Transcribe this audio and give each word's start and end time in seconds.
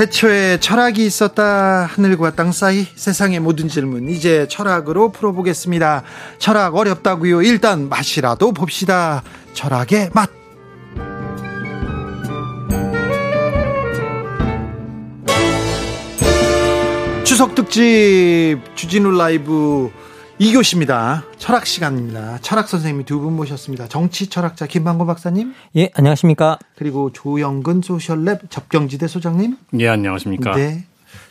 태초에 0.00 0.58
철학이 0.60 1.04
있었다 1.04 1.84
하늘과 1.84 2.34
땅 2.34 2.52
사이 2.52 2.86
세상의 2.94 3.38
모든 3.40 3.68
질문 3.68 4.08
이제 4.08 4.48
철학으로 4.48 5.12
풀어보겠습니다. 5.12 6.04
철학 6.38 6.74
어렵다고요. 6.74 7.42
일단 7.42 7.90
맛이라도 7.90 8.52
봅시다. 8.52 9.22
철학의 9.52 10.08
맛. 10.14 10.30
추석 17.22 17.54
특집 17.54 18.58
주진우 18.74 19.10
라이브 19.10 19.90
2교시입니다. 20.40 21.22
철학 21.38 21.66
시간입니다. 21.66 22.38
철학 22.40 22.66
선생님이 22.68 23.04
두 23.04 23.20
분 23.20 23.36
모셨습니다. 23.36 23.88
정치 23.88 24.28
철학자 24.28 24.66
김만고 24.66 25.04
박사님. 25.04 25.52
예, 25.76 25.90
안녕하십니까. 25.94 26.58
그리고 26.76 27.12
조영근 27.12 27.82
소셜랩 27.82 28.48
접경지대 28.50 29.06
소장님. 29.06 29.58
예, 29.80 29.88
안녕하십니까. 29.88 30.52
네. 30.56 30.86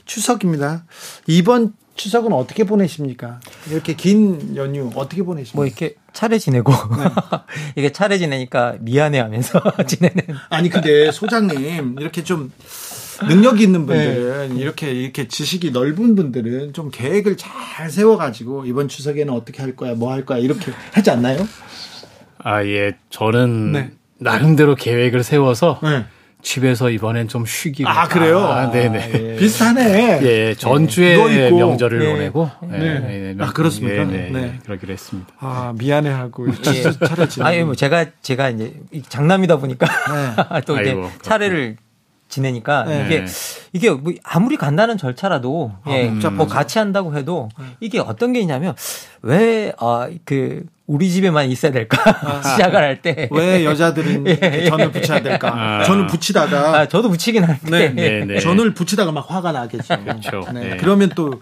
추석입니다. 0.06 0.84
이번 1.26 1.74
추석은 1.96 2.32
어떻게 2.34 2.64
보내십니까? 2.66 3.40
이렇게 3.72 3.96
긴 3.96 4.56
연휴 4.56 4.92
어떻게 4.96 5.24
보내십니까? 5.24 5.56
뭐 5.58 5.66
이렇게 5.66 5.96
차례 6.14 6.38
지내고 6.38 6.72
네. 6.72 7.04
이게 7.76 7.92
차례 7.92 8.20
지내니까 8.20 8.76
미안해하면서 8.80 9.62
지내는. 9.88 10.22
아니 10.50 10.70
근데 10.70 11.12
소장님 11.12 11.96
이렇게 12.00 12.24
좀 12.24 12.52
능력 13.28 13.60
있는 13.62 13.86
분들은 13.86 14.56
네. 14.56 14.62
이렇게 14.62 14.92
이렇게 14.92 15.28
지식이 15.28 15.72
넓은 15.72 16.16
분들은 16.16 16.74
좀 16.74 16.90
계획을 16.92 17.38
잘 17.38 17.90
세워가지고 17.90 18.66
이번 18.66 18.88
추석에는 18.88 19.34
어떻게 19.34 19.62
할 19.62 19.76
거야, 19.76 19.94
뭐 19.96 20.12
할 20.12 20.26
거야 20.26 20.38
이렇게 20.38 20.72
하지 20.94 21.12
않나요? 21.12 21.48
아 22.44 22.64
예, 22.66 22.94
저는 23.10 23.72
네. 23.74 23.92
나름대로 24.18 24.76
계획을 24.76 25.24
세워서. 25.24 25.80
네. 25.84 26.06
집에서 26.42 26.90
이번엔 26.90 27.28
좀 27.28 27.46
쉬기로. 27.46 27.90
아, 27.90 28.08
그래요? 28.08 28.40
아, 28.40 28.72
네네. 28.72 29.12
예. 29.14 29.36
비슷하네. 29.36 30.20
예, 30.24 30.56
전주에 30.58 31.18
네. 31.18 31.52
명절을 31.52 32.00
네. 32.00 32.12
보내고. 32.14 32.50
네. 32.62 32.78
네. 32.78 33.36
아, 33.40 33.52
그렇습니까? 33.52 34.06
네, 34.06 34.30
네. 34.32 34.58
그러기로 34.64 34.94
했습니다. 34.94 35.28
아, 35.40 35.74
미안해하고 35.78 36.48
차례 36.64 37.28
아니, 37.42 37.64
뭐 37.66 37.76
제가, 37.76 38.06
제가 38.22 38.52
이제 38.52 38.74
장남이다 39.10 39.58
보니까 39.58 39.86
또 40.66 40.80
이제 40.80 40.92
아이고, 40.92 41.10
차례를 41.22 41.76
지내니까 42.30 42.84
네. 42.84 43.06
이게 43.06 43.26
이게 43.74 43.90
뭐 43.90 44.14
아무리 44.24 44.56
간단한 44.56 44.98
절차라도 44.98 45.72
아, 45.84 45.92
예, 45.92 46.06
뭐 46.06 46.48
같이 46.48 46.80
한다고 46.80 47.18
해도 47.18 47.50
이게 47.80 48.00
어떤 48.00 48.34
게 48.34 48.40
있냐면 48.40 48.76
왜그 49.22 49.74
아, 49.80 50.08
우리 50.90 51.12
집에만 51.12 51.50
있어야 51.50 51.72
될까? 51.72 52.02
아, 52.24 52.42
시작을 52.50 52.76
할 52.76 53.02
때. 53.02 53.30
왜 53.32 53.64
여자들은 53.64 54.26
예, 54.42 54.66
전을 54.66 54.92
붙여야 54.92 55.22
될까? 55.22 55.54
아, 55.56 55.84
전을 55.84 56.08
붙이다가 56.08 56.80
아, 56.80 56.88
저도 56.88 57.10
붙이긴 57.10 57.44
하는데. 57.44 57.70
네, 57.70 57.90
네, 57.90 58.26
네. 58.26 58.40
전을 58.40 58.74
붙이다가 58.74 59.12
막 59.12 59.30
화가 59.30 59.52
나겠죠. 59.52 60.04
그렇죠. 60.04 60.46
네. 60.52 60.78
그러면 60.78 61.12
또 61.14 61.40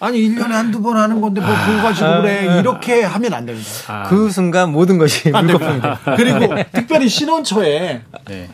아니 0.00 0.18
1년에 0.18 0.48
한두 0.50 0.82
번 0.82 0.96
하는 0.96 1.20
건데 1.20 1.40
뭐 1.40 1.48
그거 1.48 1.82
가지고 1.82 2.22
그래. 2.22 2.58
이렇게 2.58 3.02
하면 3.04 3.34
안 3.34 3.46
됩니다. 3.46 4.06
그 4.08 4.30
순간 4.30 4.72
모든 4.72 4.98
것이 4.98 5.30
안 5.32 5.46
됩니다. 5.46 6.00
그리고 6.16 6.54
특별히 6.72 7.08
신혼초에 7.08 8.02
네. 8.26 8.48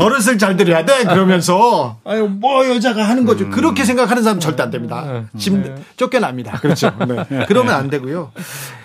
버릇을 0.00 0.38
잘 0.38 0.56
들여야 0.56 0.84
돼 0.84 1.04
그러면서 1.04 1.98
아유 2.04 2.26
뭐 2.28 2.66
여자가 2.66 3.08
하는 3.08 3.24
거죠 3.24 3.44
음. 3.44 3.50
그렇게 3.50 3.84
생각하는 3.84 4.22
사람 4.22 4.36
은 4.36 4.40
절대 4.40 4.62
안 4.62 4.70
됩니다 4.70 5.02
음. 5.04 5.28
집 5.38 5.54
네. 5.54 5.74
쫓겨납니다 5.96 6.58
그렇죠 6.58 6.92
네. 7.06 7.44
그러면 7.46 7.74
안 7.74 7.90
되고요 7.90 8.32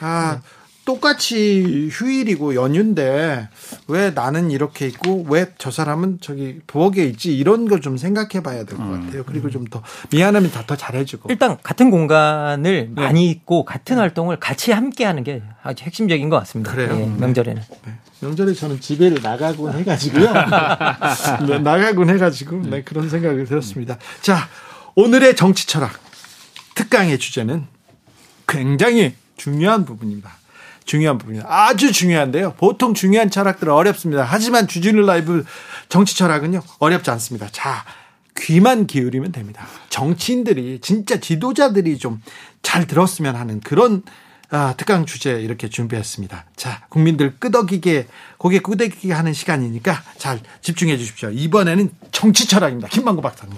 아 0.02 0.40
똑같이 0.86 1.90
휴일이고 1.92 2.54
연휴인데 2.56 3.50
왜 3.88 4.12
나는 4.12 4.52
이렇게 4.52 4.88
있고 4.88 5.26
왜 5.28 5.46
저 5.58 5.72
사람은 5.72 6.20
저기 6.22 6.60
부엌에 6.68 7.04
있지 7.06 7.36
이런 7.36 7.68
걸 7.68 7.82
좀 7.82 7.98
생각해 7.98 8.42
봐야 8.44 8.64
될것 8.66 8.80
음. 8.80 9.06
같아요. 9.06 9.24
그리고 9.26 9.50
좀 9.50 9.66
더 9.66 9.82
미안하면 10.12 10.52
다 10.52 10.64
더 10.66 10.76
잘해주고. 10.76 11.30
일단 11.32 11.58
같은 11.64 11.90
공간을 11.92 12.90
네. 12.96 13.02
많이 13.02 13.30
있고 13.32 13.66
같은 13.66 13.96
네. 13.96 14.00
활동을 14.02 14.38
같이 14.40 14.72
함께 14.72 15.06
하는 15.06 15.24
게 15.24 15.42
아주 15.64 15.84
핵심적인 15.84 16.30
것 16.30 16.38
같습니다. 16.40 16.72
그래요. 16.72 16.96
네, 16.96 17.06
명절에는. 17.18 17.62
네. 17.86 17.94
명절에 18.22 18.54
저는 18.54 18.80
집에를 18.80 19.22
나가곤 19.22 19.74
해가지고요. 19.74 20.32
네, 21.48 21.60
나가곤 21.60 22.10
해가지고 22.12 22.62
네, 22.70 22.84
그런 22.84 23.10
생각이 23.10 23.44
들었습니다. 23.46 23.98
자 24.22 24.48
오늘의 24.96 25.36
정치 25.36 25.68
철학 25.68 26.00
특강의 26.76 27.18
주제는 27.20 27.66
굉장히 28.48 29.14
중요한 29.38 29.86
부분입니다. 29.86 30.32
중요한 30.86 31.18
부분이다. 31.18 31.46
아주 31.50 31.92
중요한데요. 31.92 32.54
보통 32.58 32.94
중요한 32.94 33.30
철학들은 33.30 33.74
어렵습니다. 33.74 34.24
하지만 34.24 34.68
주진우 34.68 35.06
라이브 35.06 35.44
정치 35.90 36.18
철학은요, 36.18 36.62
어렵지 36.80 37.10
않습니다. 37.12 37.48
자, 37.52 37.84
귀만 38.38 38.86
기울이면 38.86 39.32
됩니다. 39.32 39.66
정치인들이, 39.90 40.80
진짜 40.82 41.20
지도자들이 41.20 41.98
좀 41.98 42.22
잘 42.66 42.88
들었으면 42.88 43.36
하는 43.36 43.60
그런 43.62 44.02
아, 44.50 44.74
특강 44.76 45.06
주제 45.06 45.40
이렇게 45.40 45.70
준비했습니다. 45.70 46.46
자, 46.56 46.84
국민들 46.90 47.36
끄덕이게, 47.40 48.08
고개 48.38 48.60
끄덕이게 48.60 49.14
하는 49.14 49.34
시간이니까 49.34 50.04
잘 50.18 50.40
집중해 50.62 50.98
주십시오. 50.98 51.30
이번에는 51.30 51.90
정치 52.12 52.48
철학입니다. 52.48 52.90
김만권 52.90 53.22
박사님. 53.22 53.56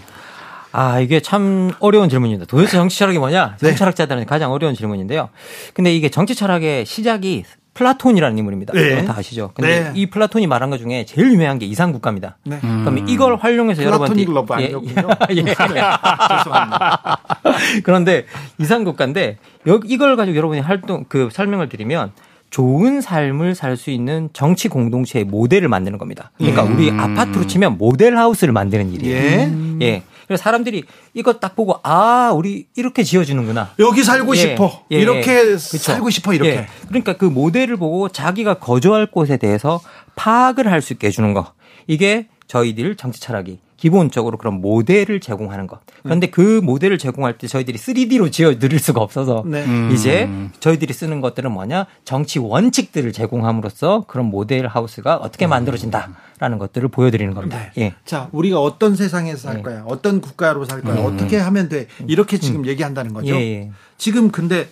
아, 0.78 1.00
이게 1.00 1.20
참 1.22 1.72
어려운 1.80 2.08
질문입니다. 2.08 2.46
도대체 2.46 2.74
정치 2.74 3.00
철학이 3.00 3.18
뭐냐? 3.18 3.56
네. 3.60 3.70
정치철학자들은 3.70 4.28
가장 4.28 4.52
어려운 4.52 4.76
질문인데요. 4.76 5.30
근데 5.74 5.92
이게 5.92 6.10
정치 6.10 6.36
철학의 6.36 6.86
시작이 6.86 7.46
플라톤이라는 7.74 8.38
인물입니다. 8.38 8.74
네. 8.74 9.04
다 9.04 9.16
아시죠? 9.18 9.52
근데 9.56 9.86
네. 9.86 9.92
이 9.96 10.06
플라톤이 10.12 10.46
말한 10.46 10.70
것 10.70 10.78
중에 10.78 11.06
제일 11.06 11.32
유명한 11.32 11.58
게 11.58 11.66
이상 11.66 11.92
국가입니다. 11.94 12.38
네. 12.44 12.60
그럼 12.62 13.06
이걸 13.08 13.38
활용해서 13.38 13.84
여러분들 13.84 14.26
러브 14.32 14.54
아니었군요. 14.54 15.08
예. 15.32 15.36
예. 15.38 15.44
죄송합니다. 16.38 17.20
그런데 17.84 18.26
이상 18.60 18.84
국가인데 18.84 19.38
이걸 19.86 20.16
가지고 20.16 20.38
여러분이 20.38 20.62
활동 20.62 21.06
그 21.08 21.30
설명을 21.32 21.70
드리면 21.70 22.12
좋은 22.52 23.02
삶을 23.02 23.56
살 23.56 23.78
수 23.78 23.90
있는 23.90 24.30
정치 24.34 24.70
공동체의 24.70 25.26
모델을 25.26 25.70
만드는 25.70 25.98
겁니다. 25.98 26.32
그러니까 26.38 26.64
음. 26.66 26.76
우리 26.76 26.92
아파트로 26.92 27.48
치면 27.48 27.78
모델 27.80 28.16
하우스를 28.16 28.54
만드는 28.54 28.94
일이에요. 28.94 29.16
예. 29.18 29.52
예. 29.82 30.04
그래서 30.28 30.44
사람들이 30.44 30.84
이거 31.14 31.34
딱 31.34 31.56
보고 31.56 31.80
아 31.84 32.32
우리 32.36 32.68
이렇게 32.76 33.04
지어지는구나. 33.04 33.72
여기 33.80 34.04
살고 34.04 34.36
예, 34.36 34.40
싶어. 34.40 34.84
예, 34.92 35.00
이렇게 35.00 35.52
예. 35.54 35.58
살고 35.58 36.10
싶어 36.10 36.34
이렇게. 36.34 36.50
예. 36.52 36.68
그러니까 36.90 37.14
그 37.18 37.26
모델을 37.26 37.78
보고 37.78 38.10
자기가 38.10 38.56
거주할 38.56 39.06
곳에 39.10 39.38
대해서 39.38 39.80
파악을 40.16 40.70
할 40.72 40.82
수 40.82 40.94
있게 40.94 41.08
해주는 41.08 41.34
거. 41.34 41.54
이게 41.88 42.28
저희들 42.48 42.96
정치 42.96 43.20
철학이 43.22 43.60
기본적으로 43.78 44.38
그런 44.38 44.60
모델을 44.60 45.20
제공하는 45.20 45.68
것. 45.68 45.80
그런데 46.04 46.28
그 46.28 46.60
모델을 46.64 46.98
제공할 46.98 47.38
때 47.38 47.48
저희들이 47.48 47.78
3D로 47.78 48.32
지어 48.32 48.58
드릴 48.58 48.80
수가 48.80 49.02
없어서 49.02 49.44
네. 49.46 49.64
음. 49.64 49.92
이제 49.94 50.28
저희들이 50.60 50.94
쓰는 50.94 51.22
것들은 51.22 51.52
뭐냐 51.52 51.86
정치 52.04 52.40
원칙들을 52.40 53.14
제공함으로써 53.14 54.06
그런 54.08 54.26
모델 54.26 54.68
하우스가 54.68 55.18
어떻게 55.18 55.46
음. 55.46 55.52
만들어진다라는 55.52 56.58
것들을 56.58 56.90
보여드리는 56.90 57.34
겁니다. 57.34 57.58
네. 57.76 57.84
예. 57.84 57.94
자, 58.04 58.30
우리가 58.32 58.60
어떤 58.60 58.96
세상에서 58.96 59.50
살 59.50 59.60
예. 59.60 59.62
거야, 59.62 59.84
어떤 59.86 60.22
국가로 60.22 60.66
살 60.66 60.82
거야, 60.82 61.00
음. 61.00 61.06
어떻게 61.06 61.38
하면 61.38 61.70
돼 61.70 61.88
이렇게 62.08 62.40
지금 62.40 62.62
음. 62.62 62.66
얘기한다는 62.66 63.14
거죠. 63.14 63.36
예, 63.36 63.40
예. 63.40 63.72
지금 63.98 64.32
근데 64.32 64.68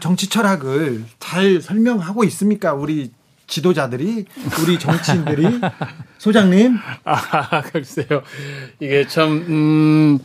정치 0.00 0.28
철학을 0.28 1.04
잘 1.18 1.60
설명하고 1.60 2.24
있습니까? 2.24 2.74
우리 2.74 3.10
지도자들이 3.48 4.26
우리 4.62 4.78
정치인들이 4.78 5.60
소장님 6.18 6.76
아 7.04 7.62
글쎄요 7.62 8.22
이게 8.78 9.06
참 9.08 9.44
음, 9.48 10.18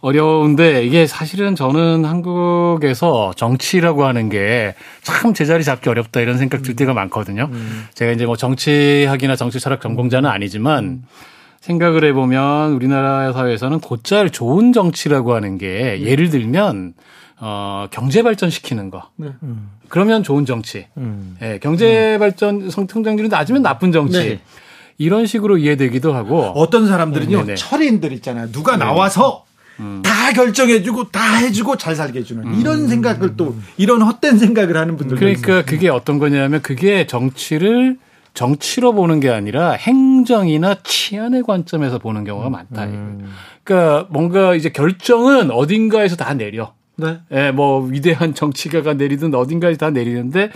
어려운데 0.00 0.84
이게 0.84 1.06
사실은 1.06 1.54
저는 1.54 2.04
한국에서 2.06 3.32
정치라고 3.36 4.06
하는 4.06 4.30
게 4.30 4.74
참 5.04 5.34
제자리 5.34 5.62
잡기 5.64 5.88
어렵다 5.90 6.20
이런 6.20 6.38
생각 6.38 6.62
들 6.62 6.74
때가 6.74 6.94
많거든요. 6.94 7.48
음. 7.52 7.86
제가 7.94 8.12
이제 8.12 8.24
뭐 8.24 8.36
정치학이나 8.36 9.36
정치 9.36 9.60
철학 9.60 9.80
전공자는 9.82 10.28
아니지만 10.28 10.84
음. 10.84 11.02
생각을 11.60 12.04
해보면 12.04 12.72
우리나라 12.72 13.32
사회에서는 13.32 13.80
곧잘 13.80 14.30
좋은 14.30 14.72
정치라고 14.72 15.34
하는 15.34 15.58
게 15.58 16.00
예를 16.02 16.30
들면 16.30 16.94
어, 17.46 17.88
경제 17.90 18.22
발전시키는 18.22 18.90
거. 18.90 19.10
네. 19.16 19.28
음. 19.42 19.68
그러면 19.90 20.22
좋은 20.22 20.46
정치. 20.46 20.86
음. 20.96 21.36
예, 21.42 21.58
경제 21.62 22.16
발전 22.18 22.70
성통장률이 22.70 23.28
낮으면 23.28 23.60
나쁜 23.60 23.92
정치. 23.92 24.18
네. 24.18 24.40
이런 24.96 25.26
식으로 25.26 25.58
이해되기도 25.58 26.14
하고 26.14 26.40
어떤 26.54 26.86
사람들은요 26.86 27.38
음, 27.40 27.54
철인들 27.56 28.12
있잖아요 28.12 28.52
누가 28.52 28.76
나와서 28.76 29.44
음. 29.80 30.02
다 30.04 30.32
결정해주고 30.32 31.10
다 31.10 31.38
해주고 31.38 31.76
잘 31.78 31.96
살게 31.96 32.20
해주는 32.20 32.44
음. 32.46 32.60
이런 32.60 32.86
생각을 32.86 33.36
또 33.36 33.56
이런 33.76 34.02
헛된 34.02 34.38
생각을 34.38 34.76
하는 34.76 34.96
분들 34.96 35.16
그러니까 35.16 35.40
있습니다. 35.40 35.70
그게 35.70 35.88
어떤 35.88 36.20
거냐면 36.20 36.62
그게 36.62 37.08
정치를 37.08 37.98
정치로 38.34 38.92
보는 38.94 39.20
게 39.20 39.30
아니라 39.30 39.72
행정이나 39.72 40.76
치안의 40.82 41.42
관점에서 41.42 41.98
보는 41.98 42.24
경우가 42.24 42.48
많다. 42.50 42.84
음. 42.84 43.32
그러니까 43.64 44.06
뭔가 44.10 44.54
이제 44.54 44.70
결정은 44.70 45.50
어딘가에서 45.50 46.16
다 46.16 46.34
내려. 46.34 46.72
네. 46.96 47.20
예, 47.32 47.50
뭐 47.50 47.80
위대한 47.84 48.34
정치가가 48.34 48.94
내리든 48.94 49.34
어딘가에서 49.34 49.78
다 49.78 49.90
내리는데 49.90 50.50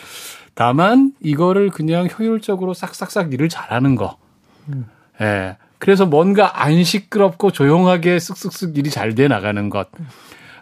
다만 0.55 1.13
이거를 1.21 1.71
그냥 1.71 2.09
효율적으로 2.19 2.75
싹싹싹 2.75 3.33
일을 3.33 3.49
잘하는 3.49 3.95
거. 3.97 4.17
음. 4.69 4.87
예. 5.21 5.57
그래서 5.79 6.07
뭔가 6.07 6.63
안 6.63 6.83
시끄럽고 6.83 7.53
조용하게 7.53 8.17
쓱쓱쓱 8.19 8.77
일이 8.77 8.91
잘 8.91 9.15
돼 9.15 9.29
나가는 9.29 9.71
것. 9.71 9.89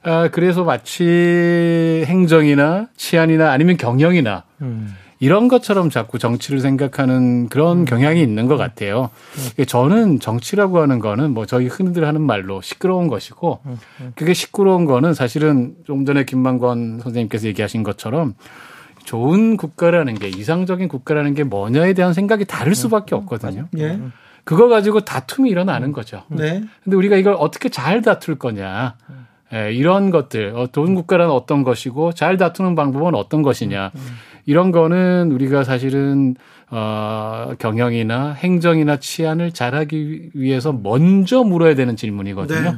아, 0.02 0.28
그래서 0.28 0.62
마치 0.64 2.04
행정이나 2.06 2.88
치안이나 2.96 3.50
아니면 3.50 3.76
경영이나 3.76 4.44
음. 4.62 4.94
이런 5.18 5.48
것처럼 5.48 5.88
자꾸 5.90 6.18
정치를 6.18 6.60
생각하는 6.60 7.48
그런 7.48 7.80
음. 7.80 7.84
경향이 7.84 8.22
있는 8.22 8.46
것 8.46 8.56
같아요. 8.56 9.10
음. 9.58 9.64
저는 9.64 10.20
정치라고 10.20 10.80
하는 10.80 10.98
거는 10.98 11.32
뭐 11.32 11.46
저희 11.46 11.66
흔히들 11.66 12.06
하는 12.06 12.20
말로 12.20 12.60
시끄러운 12.60 13.08
것이고 13.08 13.60
음, 13.64 13.78
그게 14.14 14.34
시끄러운 14.34 14.84
거는 14.84 15.14
사실은 15.14 15.74
좀 15.84 16.04
전에 16.04 16.24
김만권 16.24 17.00
선생님께서 17.00 17.46
얘기하신 17.48 17.82
것처럼 17.82 18.34
좋은 19.04 19.56
국가라는 19.56 20.14
게 20.14 20.28
이상적인 20.28 20.88
국가라는 20.88 21.34
게 21.34 21.44
뭐냐에 21.44 21.94
대한 21.94 22.12
생각이 22.12 22.44
다를 22.44 22.74
수밖에 22.74 23.14
없거든요. 23.14 23.68
예. 23.78 23.98
그거 24.44 24.68
가지고 24.68 25.00
다툼이 25.00 25.48
일어나는 25.50 25.92
거죠. 25.92 26.22
네. 26.28 26.62
근데 26.84 26.96
우리가 26.96 27.16
이걸 27.16 27.34
어떻게 27.38 27.68
잘 27.68 28.02
다툴 28.02 28.36
거냐. 28.36 28.96
예, 29.52 29.72
이런 29.72 30.10
것들, 30.10 30.54
어, 30.56 30.66
좋은 30.66 30.94
국가라는 30.94 31.32
어떤 31.32 31.62
것이고 31.62 32.12
잘 32.12 32.36
다투는 32.36 32.74
방법은 32.74 33.14
어떤 33.14 33.42
것이냐. 33.42 33.92
이런 34.46 34.70
거는 34.72 35.32
우리가 35.32 35.64
사실은 35.64 36.34
어, 36.70 37.52
경영이나 37.58 38.32
행정이나 38.32 38.96
치안을 38.98 39.52
잘하기 39.52 40.30
위해서 40.34 40.72
먼저 40.72 41.42
물어야 41.42 41.74
되는 41.74 41.96
질문이거든요. 41.96 42.72
네. 42.72 42.76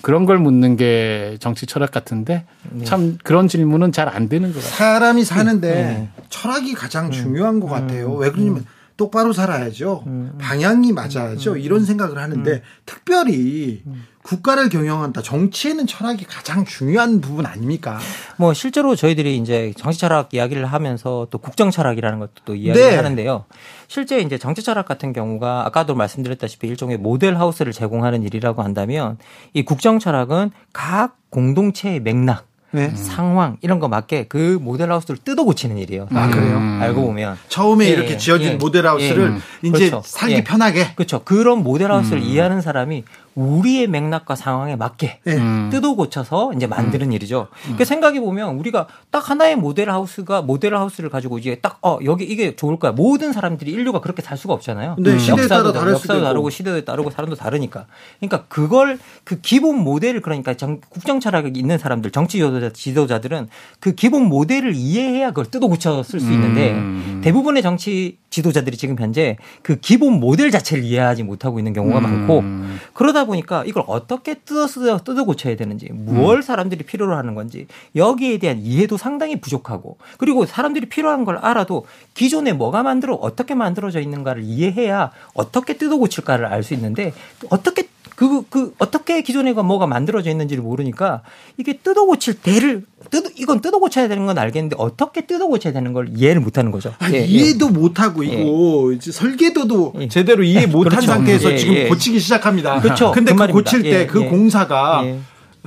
그런 0.00 0.26
걸 0.26 0.38
묻는 0.38 0.76
게 0.76 1.36
정치 1.40 1.66
철학 1.66 1.90
같은데 1.90 2.44
네. 2.70 2.84
참 2.84 3.18
그런 3.24 3.48
질문은 3.48 3.90
잘 3.92 4.08
안 4.08 4.28
되는 4.28 4.52
것 4.52 4.62
같아요. 4.62 4.76
사람이 4.76 5.24
사는데 5.24 5.74
네. 5.74 6.08
철학이 6.28 6.74
가장 6.74 7.10
중요한 7.10 7.58
것 7.60 7.66
같아요. 7.68 8.12
왜 8.14 8.30
그러냐면 8.30 8.64
똑바로 8.98 9.32
살아야죠. 9.32 10.04
방향이 10.38 10.92
맞아야죠. 10.92 11.56
이런 11.56 11.86
생각을 11.86 12.18
하는데 12.18 12.62
특별히 12.84 13.82
국가를 14.22 14.68
경영한다. 14.68 15.22
정치에는 15.22 15.86
철학이 15.86 16.24
가장 16.24 16.66
중요한 16.66 17.22
부분 17.22 17.46
아닙니까? 17.46 17.98
뭐 18.36 18.52
실제로 18.52 18.94
저희들이 18.94 19.38
이제 19.38 19.72
정치 19.76 20.00
철학 20.00 20.34
이야기를 20.34 20.66
하면서 20.66 21.28
또 21.30 21.38
국정 21.38 21.70
철학이라는 21.70 22.18
것도 22.18 22.32
또 22.44 22.54
이야기를 22.54 22.90
네. 22.90 22.96
하는데요. 22.96 23.46
실제 23.86 24.18
이제 24.18 24.36
정치 24.36 24.62
철학 24.62 24.84
같은 24.84 25.14
경우가 25.14 25.64
아까도 25.64 25.94
말씀드렸다시피 25.94 26.66
일종의 26.66 26.98
모델 26.98 27.38
하우스를 27.38 27.72
제공하는 27.72 28.22
일이라고 28.24 28.62
한다면 28.62 29.16
이 29.54 29.62
국정 29.62 29.98
철학은 29.98 30.50
각 30.74 31.16
공동체의 31.30 32.00
맥락 32.00 32.47
네. 32.70 32.90
상황 32.90 33.56
이런 33.62 33.80
거 33.80 33.88
맞게 33.88 34.26
그 34.28 34.58
모델하우스를 34.60 35.18
뜯어 35.24 35.44
고치는 35.44 35.78
일이에요. 35.78 36.08
아 36.12 36.28
그래요? 36.28 36.58
음. 36.58 36.78
알고 36.82 37.02
보면 37.02 37.38
처음에 37.48 37.86
예, 37.86 37.90
이렇게 37.90 38.16
지어진 38.18 38.52
예, 38.52 38.54
모델하우스를 38.56 39.32
예, 39.64 39.68
이제 39.68 39.88
그렇죠. 39.88 40.02
살기 40.04 40.34
예. 40.34 40.44
편하게 40.44 40.92
그렇죠. 40.94 41.22
그런 41.24 41.62
모델하우스를 41.62 42.18
음. 42.18 42.24
이해하는 42.24 42.60
사람이 42.60 43.04
우리의 43.38 43.86
맥락과 43.86 44.34
상황에 44.34 44.76
맞게 44.76 45.20
네. 45.24 45.36
음. 45.36 45.70
뜯어 45.72 45.94
고쳐서 45.94 46.52
이제 46.54 46.66
만드는 46.66 47.06
음. 47.06 47.12
일이죠. 47.12 47.48
그러니까 47.62 47.84
생각해 47.84 48.20
보면 48.20 48.56
우리가 48.56 48.88
딱 49.10 49.30
하나의 49.30 49.56
모델 49.56 49.90
하우스가 49.90 50.42
모델 50.42 50.74
하우스를 50.74 51.08
가지고 51.08 51.38
이제 51.38 51.56
딱 51.62 51.78
어 51.80 51.98
여기 52.04 52.24
이게 52.24 52.56
좋을 52.56 52.78
거야. 52.78 52.90
모든 52.90 53.32
사람들이 53.32 53.70
인류가 53.70 54.00
그렇게 54.00 54.20
살 54.20 54.36
수가 54.36 54.52
없잖아요. 54.54 54.96
네, 54.98 55.12
음. 55.12 55.18
시대에 55.18 55.44
역사도 55.44 55.72
따라 55.72 55.92
역사도 55.92 56.22
다르고 56.22 56.50
시대에 56.50 56.84
따르고 56.84 57.10
사람도 57.10 57.36
다르니까. 57.36 57.86
그러니까 58.18 58.44
그걸 58.48 58.98
그 59.22 59.40
기본 59.40 59.78
모델을 59.78 60.20
그러니까 60.20 60.54
정, 60.54 60.80
국정 60.88 61.20
철학이 61.20 61.56
있는 61.58 61.78
사람들 61.78 62.10
정치 62.10 62.38
지도자 62.38 62.70
지도자들은 62.70 63.48
그 63.78 63.94
기본 63.94 64.24
모델을 64.24 64.74
이해해야 64.74 65.28
그걸 65.28 65.46
뜯어 65.46 65.68
고쳐 65.68 66.02
쓸 66.02 66.18
수 66.18 66.32
있는데 66.32 66.72
음. 66.72 67.20
대부분의 67.22 67.62
정치 67.62 68.18
지도자들이 68.30 68.76
지금 68.76 68.96
현재 68.98 69.36
그 69.62 69.76
기본 69.76 70.20
모델 70.20 70.50
자체를 70.50 70.84
이해하지 70.84 71.22
못하고 71.22 71.58
있는 71.58 71.72
경우가 71.72 71.98
음. 71.98 72.02
많고 72.02 72.44
그러다 72.92 73.24
보니까 73.24 73.64
이걸 73.64 73.82
어떻게 73.86 74.34
뜯어 74.34 74.66
쓰 74.66 74.80
뜯어 75.04 75.24
고쳐야 75.24 75.56
되는지 75.56 75.88
무엇 75.92 76.36
음. 76.36 76.42
사람들이 76.42 76.84
필요로 76.84 77.16
하는 77.16 77.34
건지 77.34 77.66
여기에 77.96 78.38
대한 78.38 78.58
이해도 78.58 78.96
상당히 78.96 79.40
부족하고 79.40 79.98
그리고 80.18 80.46
사람들이 80.46 80.86
필요한 80.86 81.24
걸 81.24 81.38
알아도 81.38 81.86
기존에 82.14 82.52
뭐가 82.52 82.82
만들어 82.82 83.14
어떻게 83.14 83.54
만들어져 83.54 84.00
있는가를 84.00 84.42
이해해야 84.44 85.10
어떻게 85.34 85.76
뜯어 85.76 85.96
고칠까를 85.96 86.46
알 86.46 86.58
수 86.68 86.74
있는데 86.74 87.12
어떻게 87.50 87.87
그, 88.18 88.42
그, 88.48 88.74
어떻게 88.78 89.22
기존에 89.22 89.52
뭐가 89.52 89.86
만들어져 89.86 90.30
있는지를 90.30 90.60
모르니까 90.60 91.22
이게 91.56 91.74
뜯어 91.74 92.04
고칠 92.04 92.34
대를 92.34 92.82
뜯어, 93.10 93.30
이건 93.36 93.60
뜯어 93.60 93.78
고쳐야 93.78 94.08
되는 94.08 94.26
건 94.26 94.36
알겠는데 94.38 94.74
어떻게 94.76 95.20
뜯어 95.24 95.46
고쳐야 95.46 95.72
되는 95.72 95.92
걸 95.92 96.08
이해를 96.16 96.40
못 96.40 96.58
하는 96.58 96.72
거죠. 96.72 96.92
아, 96.98 97.12
예, 97.12 97.20
이해도 97.20 97.68
예. 97.68 97.70
못 97.70 98.00
하고 98.00 98.24
이거 98.24 98.92
예. 98.92 98.98
설계도도 99.12 99.92
예. 100.00 100.08
제대로 100.08 100.42
이해 100.42 100.66
못한 100.66 100.90
그렇죠. 100.98 101.06
상태에서 101.06 101.52
예, 101.52 101.56
지금 101.56 101.74
예. 101.74 101.86
고치기 101.86 102.18
시작합니다. 102.18 102.80
그렇죠. 102.80 103.12
근데 103.12 103.32
그, 103.32 103.46
그 103.46 103.52
고칠 103.52 103.82
때 103.84 104.08
그 104.08 104.24
공사가 104.28 105.02
어, 105.02 105.20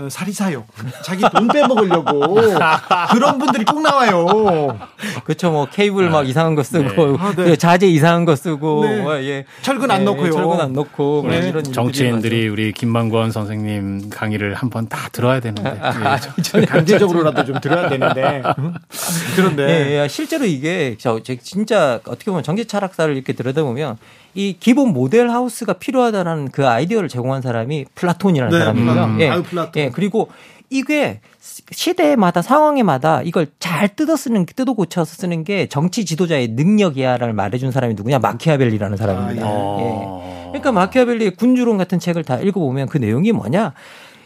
사리사욕. 0.10 0.66
자기 1.04 1.24
돈 1.30 1.48
빼먹으려고. 1.48 2.36
그런 3.12 3.38
분들이 3.38 3.64
꼭 3.66 3.82
나와요. 3.82 4.78
그렇죠. 5.24 5.52
뭐 5.52 5.68
케이블 5.72 6.10
막 6.10 6.24
네. 6.24 6.30
이상한 6.30 6.56
거 6.56 6.64
쓰고, 6.64 6.84
네. 6.84 7.18
아, 7.20 7.34
네. 7.36 7.56
자재 7.56 7.88
이상한 7.88 8.26
거 8.26 8.36
쓰고, 8.36 8.86
네. 8.86 9.02
뭐, 9.02 9.16
예. 9.18 9.46
철근 9.62 9.92
안 9.92 10.00
네, 10.00 10.06
넣고요. 10.06 10.32
철근 10.32 10.60
안 10.60 10.74
넣고. 10.74 11.26
네. 11.30 11.50
이런 11.50 11.64
정치인들이 11.64 12.48
우리 12.48 12.72
김만권 12.72 13.32
선생님 13.32 14.10
강의를 14.10 14.54
한 14.56 14.70
번 14.70 14.88
다 14.88 15.10
들어야 15.12 15.40
되는데. 15.40 15.70
아, 15.82 15.90
아, 16.14 16.20
예. 16.58 16.66
강제적으로라도 16.66 17.46
좀 17.46 17.60
들어야 17.60 17.88
되는데. 17.90 18.42
그런데. 19.36 19.64
예, 19.70 20.04
예. 20.04 20.08
실제로 20.08 20.46
이게 20.46 20.96
저 21.00 21.20
진짜 21.42 22.00
어떻게 22.06 22.26
보면 22.26 22.44
정치 22.44 22.66
철학사를 22.66 23.14
이렇게 23.16 23.34
들여다보면 23.34 23.98
이 24.34 24.56
기본 24.60 24.94
모델 24.94 25.30
하우스가 25.30 25.74
필요하다라는 25.74 26.50
그 26.52 26.68
아이디어를 26.68 27.10
제공한 27.10 27.42
사람이 27.42 27.86
플라톤이라는 27.96 28.52
네, 28.52 28.60
사람이고요. 28.60 29.04
음, 29.04 29.22
예. 29.22 29.30
아유, 29.30 29.44
플라톤. 29.44 29.82
예. 29.82 29.90
그리고 29.90 30.30
이게 30.70 31.20
시대마다 31.72 32.42
상황에마다 32.42 33.22
이걸 33.24 33.48
잘 33.60 33.94
뜯어 33.94 34.16
쓰는 34.16 34.46
뜯어 34.46 34.74
고쳐서 34.74 35.16
쓰는 35.16 35.44
게 35.44 35.68
정치 35.68 36.06
지도자의 36.06 36.50
능력이야라는 36.50 37.36
말해준 37.36 37.72
사람이 37.72 37.96
누구냐 37.96 38.20
마키아벨리라는 38.20 38.96
사람입니다. 38.96 39.46
아, 39.46 39.78
예. 39.80 39.84
예. 39.84 40.48
그러니까 40.48 40.72
마키아벨리의 40.72 41.32
군주론 41.32 41.78
같은 41.78 42.00
책을 42.00 42.24
다 42.24 42.38
읽어보면 42.40 42.88
그 42.88 42.98
내용이 42.98 43.34
뭐냐 43.34 43.74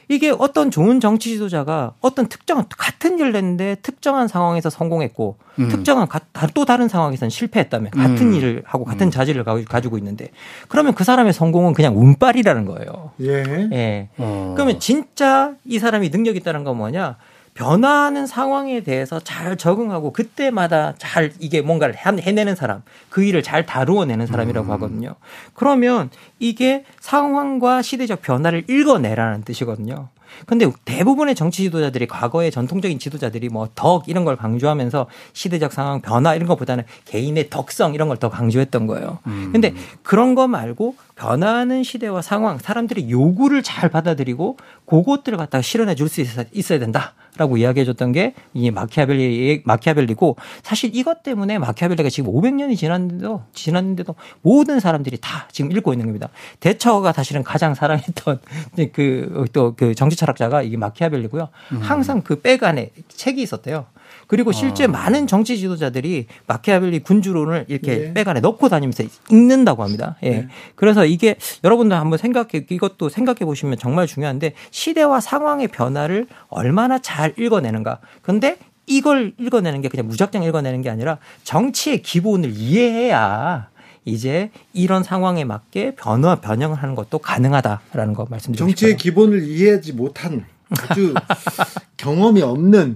이게 0.07 0.31
어떤 0.37 0.71
좋은 0.71 0.99
정치 0.99 1.29
지도자가 1.29 1.93
어떤 2.01 2.27
특정한 2.27 2.65
같은 2.69 3.19
일을 3.19 3.35
했는데 3.35 3.75
특정한 3.81 4.27
상황에서 4.27 4.69
성공했고 4.69 5.37
음. 5.59 5.69
특정한 5.69 6.07
또 6.53 6.65
다른 6.65 6.87
상황에서는 6.87 7.29
실패했다면 7.29 7.91
같은 7.91 8.17
음. 8.17 8.33
일을 8.33 8.63
하고 8.65 8.85
같은 8.85 9.07
음. 9.07 9.11
자질을 9.11 9.43
가지고 9.65 9.97
있는데 9.97 10.29
그러면 10.67 10.93
그 10.93 11.03
사람의 11.03 11.33
성공은 11.33 11.73
그냥 11.73 11.97
운빨이라는 11.99 12.65
거예요. 12.65 13.11
예. 13.21 13.43
예. 13.71 14.09
어. 14.17 14.53
그러면 14.55 14.79
진짜 14.79 15.53
이 15.65 15.79
사람이 15.79 16.11
능력 16.11 16.35
있다는 16.35 16.63
건 16.63 16.77
뭐냐? 16.77 17.17
변화하는 17.55 18.27
상황에 18.27 18.81
대해서 18.81 19.19
잘 19.19 19.55
적응하고 19.57 20.11
그때마다 20.11 20.93
잘 20.97 21.31
이게 21.39 21.61
뭔가를 21.61 21.95
해내는 21.95 22.55
사람, 22.55 22.83
그 23.09 23.23
일을 23.23 23.43
잘 23.43 23.65
다루어내는 23.65 24.27
사람이라고 24.27 24.67
음. 24.67 24.71
하거든요. 24.73 25.15
그러면 25.53 26.09
이게 26.37 26.83
상황과 26.99 27.81
시대적 27.81 28.21
변화를 28.21 28.69
읽어내라는 28.69 29.43
뜻이거든요. 29.43 30.09
근데 30.45 30.69
대부분의 30.85 31.35
정치 31.35 31.63
지도자들이 31.63 32.07
과거의 32.07 32.51
전통적인 32.51 32.99
지도자들이 32.99 33.49
뭐 33.49 33.67
덕 33.75 34.07
이런 34.07 34.25
걸 34.25 34.35
강조하면서 34.37 35.07
시대적 35.33 35.73
상황 35.73 36.01
변화 36.01 36.35
이런 36.35 36.47
것보다는 36.47 36.83
개인의 37.05 37.49
덕성 37.49 37.93
이런 37.93 38.07
걸 38.07 38.15
더 38.15 38.29
강조했던 38.29 38.87
거예요. 38.87 39.19
음. 39.27 39.49
근데 39.51 39.73
그런 40.01 40.35
거 40.35 40.47
말고 40.47 40.95
변화하는 41.15 41.83
시대와 41.83 42.21
상황, 42.21 42.57
사람들이 42.57 43.09
요구를 43.11 43.61
잘 43.63 43.89
받아들이고 43.89 44.57
그것들을 44.85 45.37
갖다가 45.37 45.61
실현해 45.61 45.95
줄 45.95 46.07
수 46.07 46.21
있어야 46.53 46.79
된다라고 46.79 47.57
이야기해 47.57 47.85
줬던 47.85 48.11
게 48.13 48.33
이 48.53 48.71
마키아벨리 48.71 49.63
마키아벨리고 49.65 50.37
사실 50.63 50.91
이것 50.95 51.23
때문에 51.23 51.57
마키아벨리가 51.59 52.09
지금 52.09 52.31
500년이 52.31 52.77
지났는데도 52.77 53.43
지났는데도 53.53 54.15
모든 54.41 54.79
사람들이 54.79 55.17
다 55.19 55.47
지금 55.51 55.71
읽고 55.73 55.91
있는 55.93 56.05
겁니다. 56.05 56.29
대처가 56.61 57.11
사실은 57.11 57.43
가장 57.43 57.73
사랑했던 57.75 58.39
그 58.93 59.45
또그 59.51 59.95
정치 59.95 60.14
철학자가 60.15 60.61
이게 60.61 60.77
마키아벨리고요. 60.77 61.49
음. 61.73 61.77
항상 61.81 62.21
그 62.21 62.35
백 62.41 62.63
안에 62.63 62.91
책이 63.09 63.41
있었대요. 63.41 63.87
그리고 64.27 64.51
실제 64.51 64.85
어. 64.85 64.87
많은 64.87 65.27
정치 65.27 65.57
지도자들이 65.57 66.27
마키아벨리 66.47 66.99
군주론을 66.99 67.65
이렇게 67.67 68.07
예. 68.09 68.13
백 68.13 68.27
안에 68.27 68.39
넣고 68.39 68.69
다니면서 68.69 69.03
읽는다고 69.31 69.83
합니다. 69.83 70.15
예. 70.23 70.29
네. 70.29 70.47
그래서 70.75 71.05
이게 71.05 71.35
여러분들 71.63 71.97
한번 71.97 72.17
생각해 72.17 72.65
이것도 72.69 73.09
생각해 73.09 73.39
보시면 73.39 73.77
정말 73.77 74.07
중요한데 74.07 74.53
시대와 74.71 75.19
상황의 75.21 75.67
변화를 75.69 76.27
얼마나 76.49 76.99
잘 76.99 77.33
읽어내는가. 77.37 77.99
근데 78.21 78.57
이걸 78.87 79.33
읽어내는 79.39 79.81
게 79.81 79.89
그냥 79.89 80.07
무작정 80.07 80.43
읽어내는 80.43 80.81
게 80.83 80.89
아니라 80.89 81.17
정치의 81.43 82.01
기본을 82.03 82.51
이해해야 82.55 83.69
이제 84.05 84.51
이런 84.71 85.03
상황에 85.03 85.43
맞게 85.43 85.95
변화 85.95 86.35
변형을 86.35 86.77
하는 86.77 86.95
것도 86.95 87.17
가능하다라는 87.19 88.13
거 88.13 88.27
말씀드리고 88.29 88.69
정치의 88.69 88.91
싶어요. 88.91 88.97
기본을 88.97 89.43
이해하지 89.47 89.93
못한 89.93 90.45
아주 90.69 91.13
경험이 91.97 92.43
없는 92.43 92.95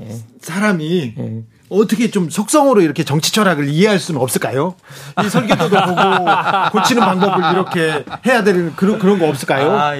예. 0.00 0.16
사람이 0.40 1.14
예. 1.16 1.42
어떻게 1.68 2.10
좀 2.10 2.28
속성으로 2.28 2.80
이렇게 2.82 3.04
정치 3.04 3.32
철학을 3.32 3.68
이해할 3.68 3.98
수는 3.98 4.20
없을까요? 4.20 4.74
이 5.24 5.28
설계도도 5.28 5.70
보고 5.70 5.94
고치는 6.72 7.02
방법을 7.02 7.52
이렇게 7.52 8.04
해야 8.26 8.44
되는 8.44 8.74
그런 8.76 8.98
그런 8.98 9.18
거 9.18 9.28
없을까요? 9.28 9.70
아, 9.72 9.92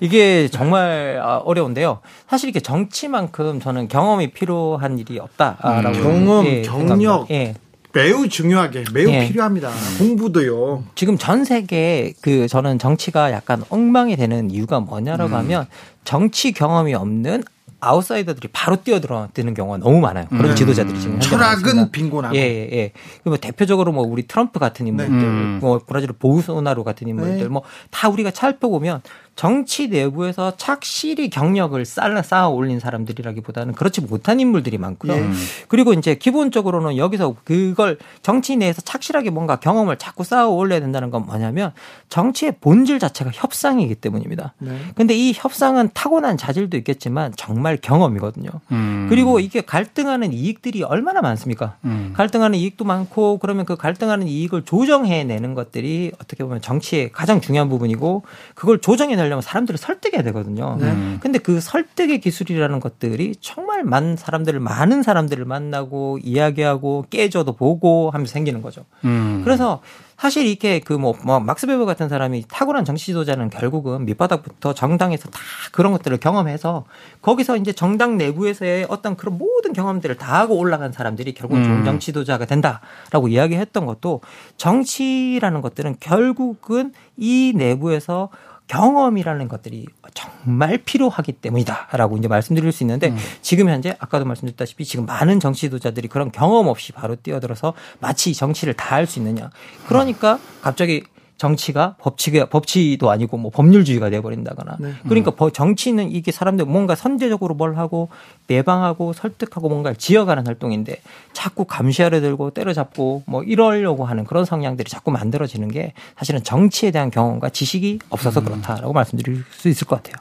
이게 0.00 0.48
정말 0.48 1.20
아, 1.22 1.38
어려운데요. 1.38 2.00
사실 2.28 2.50
이게 2.50 2.60
정치만큼 2.60 3.60
저는 3.60 3.88
경험이 3.88 4.32
필요한 4.32 4.98
일이 4.98 5.18
없다라고 5.18 5.88
음. 5.88 6.02
경험, 6.02 6.46
예, 6.46 6.62
경력, 6.62 7.30
예. 7.30 7.54
매우 7.98 8.28
중요하게 8.28 8.84
매우 8.92 9.10
예. 9.10 9.26
필요합니다. 9.26 9.72
공부도요. 9.98 10.84
지금 10.94 11.18
전 11.18 11.44
세계 11.44 12.12
그 12.20 12.46
저는 12.46 12.78
정치가 12.78 13.32
약간 13.32 13.64
엉망이 13.70 14.14
되는 14.14 14.52
이유가 14.52 14.78
뭐냐라고 14.78 15.30
음. 15.30 15.38
하면 15.38 15.66
정치 16.04 16.52
경험이 16.52 16.94
없는 16.94 17.42
아웃사이더들이 17.80 18.48
바로 18.52 18.76
뛰어들어드는 18.76 19.54
경우가 19.54 19.78
너무 19.78 20.00
많아요. 20.00 20.26
그런 20.28 20.50
음. 20.50 20.54
지도자들이 20.54 21.00
지금 21.00 21.18
철학은 21.18 21.90
빈곤하고. 21.90 22.36
예, 22.36 22.40
예, 22.40 22.68
예. 22.72 22.92
뭐 23.24 23.36
대표적으로 23.36 23.90
뭐 23.90 24.04
우리 24.04 24.26
트럼프 24.28 24.60
같은 24.60 24.86
인물들, 24.86 25.16
네. 25.16 25.24
음. 25.24 25.58
뭐 25.60 25.80
브라질 25.84 26.10
보우소나루 26.12 26.84
같은 26.84 27.08
인물들, 27.08 27.38
네. 27.38 27.48
뭐다 27.48 28.08
우리가 28.10 28.30
살펴보면 28.32 29.02
정치 29.38 29.86
내부에서 29.86 30.56
착실히 30.56 31.30
경력을 31.30 31.84
쌓아, 31.84 32.22
쌓아 32.22 32.48
올린 32.48 32.80
사람들이라기보다는 32.80 33.74
그렇지 33.74 34.00
못한 34.00 34.40
인물들이 34.40 34.78
많고요. 34.78 35.12
예. 35.12 35.30
그리고 35.68 35.92
이제 35.92 36.16
기본적으로는 36.16 36.96
여기서 36.96 37.36
그걸 37.44 37.98
정치 38.20 38.56
내에서 38.56 38.82
착실하게 38.82 39.30
뭔가 39.30 39.54
경험을 39.60 39.96
자꾸 39.96 40.24
쌓아 40.24 40.48
올려야 40.48 40.80
된다는 40.80 41.12
건 41.12 41.24
뭐냐면 41.24 41.72
정치의 42.08 42.56
본질 42.60 42.98
자체가 42.98 43.30
협상이기 43.32 43.94
때문입니다. 43.94 44.54
네. 44.58 44.76
근데 44.96 45.14
이 45.14 45.32
협상은 45.32 45.90
타고난 45.94 46.36
자질도 46.36 46.76
있겠지만 46.78 47.32
정말 47.36 47.76
경험이거든요. 47.76 48.50
음. 48.72 49.06
그리고 49.08 49.38
이게 49.38 49.60
갈등하는 49.60 50.32
이익들이 50.32 50.82
얼마나 50.82 51.20
많습니까? 51.20 51.76
음. 51.84 52.12
갈등하는 52.16 52.58
이익도 52.58 52.84
많고 52.84 53.38
그러면 53.38 53.66
그 53.66 53.76
갈등하는 53.76 54.26
이익을 54.26 54.64
조정해내는 54.64 55.54
것들이 55.54 56.10
어떻게 56.20 56.42
보면 56.42 56.60
정치의 56.60 57.12
가장 57.12 57.40
중요한 57.40 57.68
부분이고 57.68 58.24
그걸 58.56 58.80
조정해낼 58.80 59.27
하려면 59.28 59.42
사람들을 59.42 59.78
설득해야 59.78 60.22
되거든요. 60.22 60.76
네. 60.80 60.86
음. 60.90 61.18
근데 61.20 61.38
그 61.38 61.60
설득의 61.60 62.20
기술이라는 62.20 62.80
것들이 62.80 63.36
정말 63.40 63.84
많은 63.84 64.16
사람들을 64.16 64.58
많은 64.60 65.02
사람들을 65.02 65.44
만나고 65.44 66.18
이야기하고 66.22 67.06
깨져도 67.10 67.52
보고 67.52 68.10
하면서 68.10 68.32
생기는 68.32 68.62
거죠. 68.62 68.84
음. 69.04 69.42
그래서 69.44 69.80
사실 70.18 70.46
이렇게 70.46 70.80
그뭐 70.80 71.14
뭐 71.22 71.38
막스 71.38 71.68
베버 71.68 71.86
같은 71.86 72.08
사람이 72.08 72.44
탁월한 72.48 72.84
정치 72.84 73.06
지도자는 73.06 73.50
결국은 73.50 74.04
밑바닥부터 74.04 74.74
정당에서 74.74 75.30
다 75.30 75.38
그런 75.70 75.92
것들을 75.92 76.18
경험해서 76.18 76.86
거기서 77.22 77.56
이제 77.56 77.72
정당 77.72 78.18
내부에서의 78.18 78.86
어떤 78.88 79.16
그런 79.16 79.38
모든 79.38 79.72
경험들을 79.72 80.16
다 80.16 80.40
하고 80.40 80.56
올라간 80.56 80.90
사람들이 80.90 81.34
결국은 81.34 81.62
좋은 81.62 81.76
음. 81.78 81.84
정치 81.84 82.06
지도자가 82.06 82.46
된다라고 82.46 83.28
이야기했던 83.28 83.86
것도 83.86 84.20
정치라는 84.56 85.60
것들은 85.60 85.96
결국은 86.00 86.92
이 87.16 87.52
내부에서 87.54 88.30
경험이라는 88.68 89.48
것들이 89.48 89.86
정말 90.14 90.78
필요하기 90.78 91.32
때문이다라고 91.32 92.16
이제 92.18 92.28
말씀드릴 92.28 92.70
수 92.70 92.84
있는데 92.84 93.08
음. 93.08 93.16
지금 93.42 93.68
현재 93.68 93.96
아까도 93.98 94.24
말씀드렸다시피 94.24 94.84
지금 94.84 95.06
많은 95.06 95.40
정치 95.40 95.62
지도자들이 95.62 96.08
그런 96.08 96.30
경험 96.30 96.68
없이 96.68 96.92
바로 96.92 97.16
뛰어들어서 97.16 97.74
마치 98.00 98.32
정치를 98.34 98.74
다 98.74 98.98
할 98.98 99.06
수 99.06 99.18
있느냐. 99.20 99.50
그러니까 99.86 100.38
갑자기 100.60 101.04
정치가 101.38 101.94
법치가 102.00 102.46
법치도 102.46 103.08
아니고 103.10 103.36
뭐 103.36 103.50
법률주의가 103.52 104.10
돼버린다거나 104.10 104.76
네. 104.80 104.92
그러니까 105.04 105.32
음. 105.40 105.50
정치는 105.52 106.10
이게 106.10 106.32
사람들 106.32 106.66
뭔가 106.66 106.96
선제적으로 106.96 107.54
뭘 107.54 107.78
하고 107.78 108.08
내방하고 108.48 109.12
설득하고 109.12 109.68
뭔가를 109.68 109.96
지어가는 109.96 110.46
활동인데 110.46 111.00
자꾸 111.32 111.64
감시하려 111.64 112.20
들고 112.20 112.50
때려잡고 112.50 113.22
뭐 113.26 113.44
이러려고 113.44 114.04
하는 114.04 114.24
그런 114.24 114.44
성향들이 114.44 114.90
자꾸 114.90 115.12
만들어지는 115.12 115.68
게 115.68 115.94
사실은 116.16 116.42
정치에 116.42 116.90
대한 116.90 117.10
경험과 117.10 117.50
지식이 117.50 118.00
없어서 118.10 118.40
음. 118.40 118.46
그렇다라고 118.46 118.92
음. 118.92 118.94
말씀드릴 118.94 119.44
수 119.52 119.68
있을 119.68 119.86
것 119.86 120.02
같아요. 120.02 120.16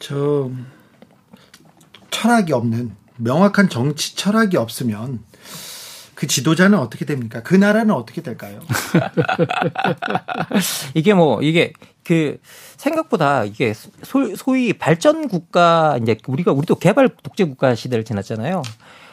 저 0.00 0.50
철학이 2.10 2.52
없는 2.52 2.96
명확한 3.18 3.68
정치 3.68 4.16
철학이 4.16 4.56
없으면 4.56 5.20
그 6.16 6.26
지도자는 6.26 6.78
어떻게 6.78 7.04
됩니까? 7.04 7.42
그 7.42 7.54
나라는 7.54 7.94
어떻게 7.94 8.22
될까요? 8.22 8.58
이게 10.94 11.12
뭐 11.12 11.42
이게 11.42 11.74
그 12.04 12.38
생각보다 12.78 13.44
이게 13.44 13.74
소, 13.74 14.52
위 14.52 14.72
발전 14.72 15.28
국가 15.28 15.98
이제 16.00 16.16
우리가 16.26 16.52
우리도 16.52 16.76
개발 16.76 17.10
독재 17.22 17.44
국가 17.44 17.74
시대를 17.74 18.02
지났잖아요. 18.04 18.62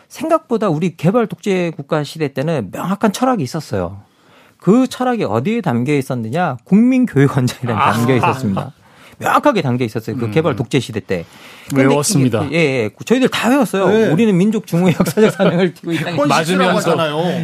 생각보다 0.07 0.69
우리 0.69 0.95
개발 0.95 1.27
독재 1.27 1.73
국가 1.75 2.05
시대 2.05 2.33
때는 2.33 2.69
명확한 2.71 3.11
철학이 3.11 3.43
있었어요. 3.43 4.01
그 4.57 4.87
철학이 4.87 5.25
어디에 5.25 5.59
담겨 5.59 5.93
있었느냐? 5.93 6.55
국민 6.63 7.05
교육 7.05 7.35
원장이라는 7.35 7.81
아. 7.81 7.91
담겨 7.91 8.15
있었습니다. 8.15 8.71
명확하게 9.17 9.61
담겨 9.61 9.85
있었어요. 9.85 10.17
그 10.17 10.25
음. 10.25 10.31
개발 10.31 10.55
독재 10.55 10.79
시대 10.79 10.99
때. 10.99 11.25
외웠습니다. 11.73 12.47
예, 12.51 12.55
예, 12.57 12.89
저희들 13.05 13.29
다 13.29 13.49
외웠어요. 13.49 13.87
네. 13.87 14.09
우리는 14.09 14.35
민족 14.37 14.67
중후의 14.67 14.95
역사적 14.99 15.31
사명을 15.31 15.73
띠고 15.75 15.93
있다. 15.93 16.25
맞으면서 16.25 16.95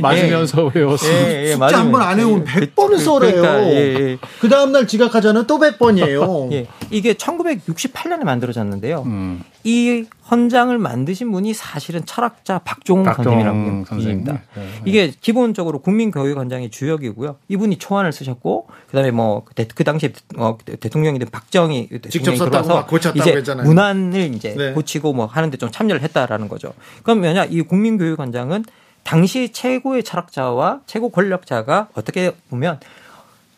맞으면서 0.02 0.72
예. 0.76 0.80
외웠어요. 0.80 1.12
예, 1.12 1.44
예, 1.48 1.52
숙제 1.54 1.76
한번 1.76 2.02
안 2.02 2.20
해오면 2.20 2.46
100번을 2.46 3.00
써래요. 3.00 3.42
그러니까, 3.42 3.64
예, 3.72 3.76
예. 3.76 4.18
그 4.40 4.50
다음 4.50 4.72
날 4.72 4.88
지각하잖아요. 4.88 5.48
또 5.48 5.58
100번이에요. 5.58 6.52
예. 6.54 6.68
이게 6.92 7.14
1968년에 7.14 8.24
만들어졌는데요. 8.24 9.04
음. 9.06 9.42
이 9.70 10.06
헌장을 10.32 10.76
만드신 10.76 11.32
분이 11.32 11.54
사실은 11.54 12.04
철학자 12.04 12.58
박종훈 12.58 13.06
선생님이라고 13.06 13.84
분입니다. 13.84 14.42
네. 14.56 14.68
이게 14.84 15.12
기본적으로 15.22 15.80
국민교육 15.80 16.40
헌장의 16.40 16.72
주역이고요. 16.72 17.36
이분이 17.50 17.78
초안을 17.78 18.12
쓰셨고 18.12 18.68
그다음에 18.88 19.12
뭐그 19.12 19.54
그 19.76 19.84
당시에 19.84 20.12
어, 20.38 20.58
대통령이 20.80 21.20
된 21.20 21.28
박정희 21.32 21.90
직접 22.10 22.36
썼다고 22.36 22.88
고쳤다고 22.88 23.20
이제 23.20 23.38
했잖아요. 23.38 23.68
문안을 23.68 24.34
이제 24.34 24.56
네. 24.58 24.74
고치고 24.74 25.14
뭐 25.14 25.28
하는데 25.28 25.56
좀 25.58 25.70
참여를 25.70 26.02
했다라는 26.02 26.48
거죠. 26.48 26.74
그럼 27.04 27.20
뭐냐 27.20 27.46
이 27.46 27.62
국민교육 27.62 28.18
헌장은 28.20 28.66
당시 29.04 29.50
최고의 29.52 30.04
철학자와 30.04 30.82
최고 30.88 31.10
권력자가 31.10 31.90
어떻게 31.94 32.32
보면 32.50 32.80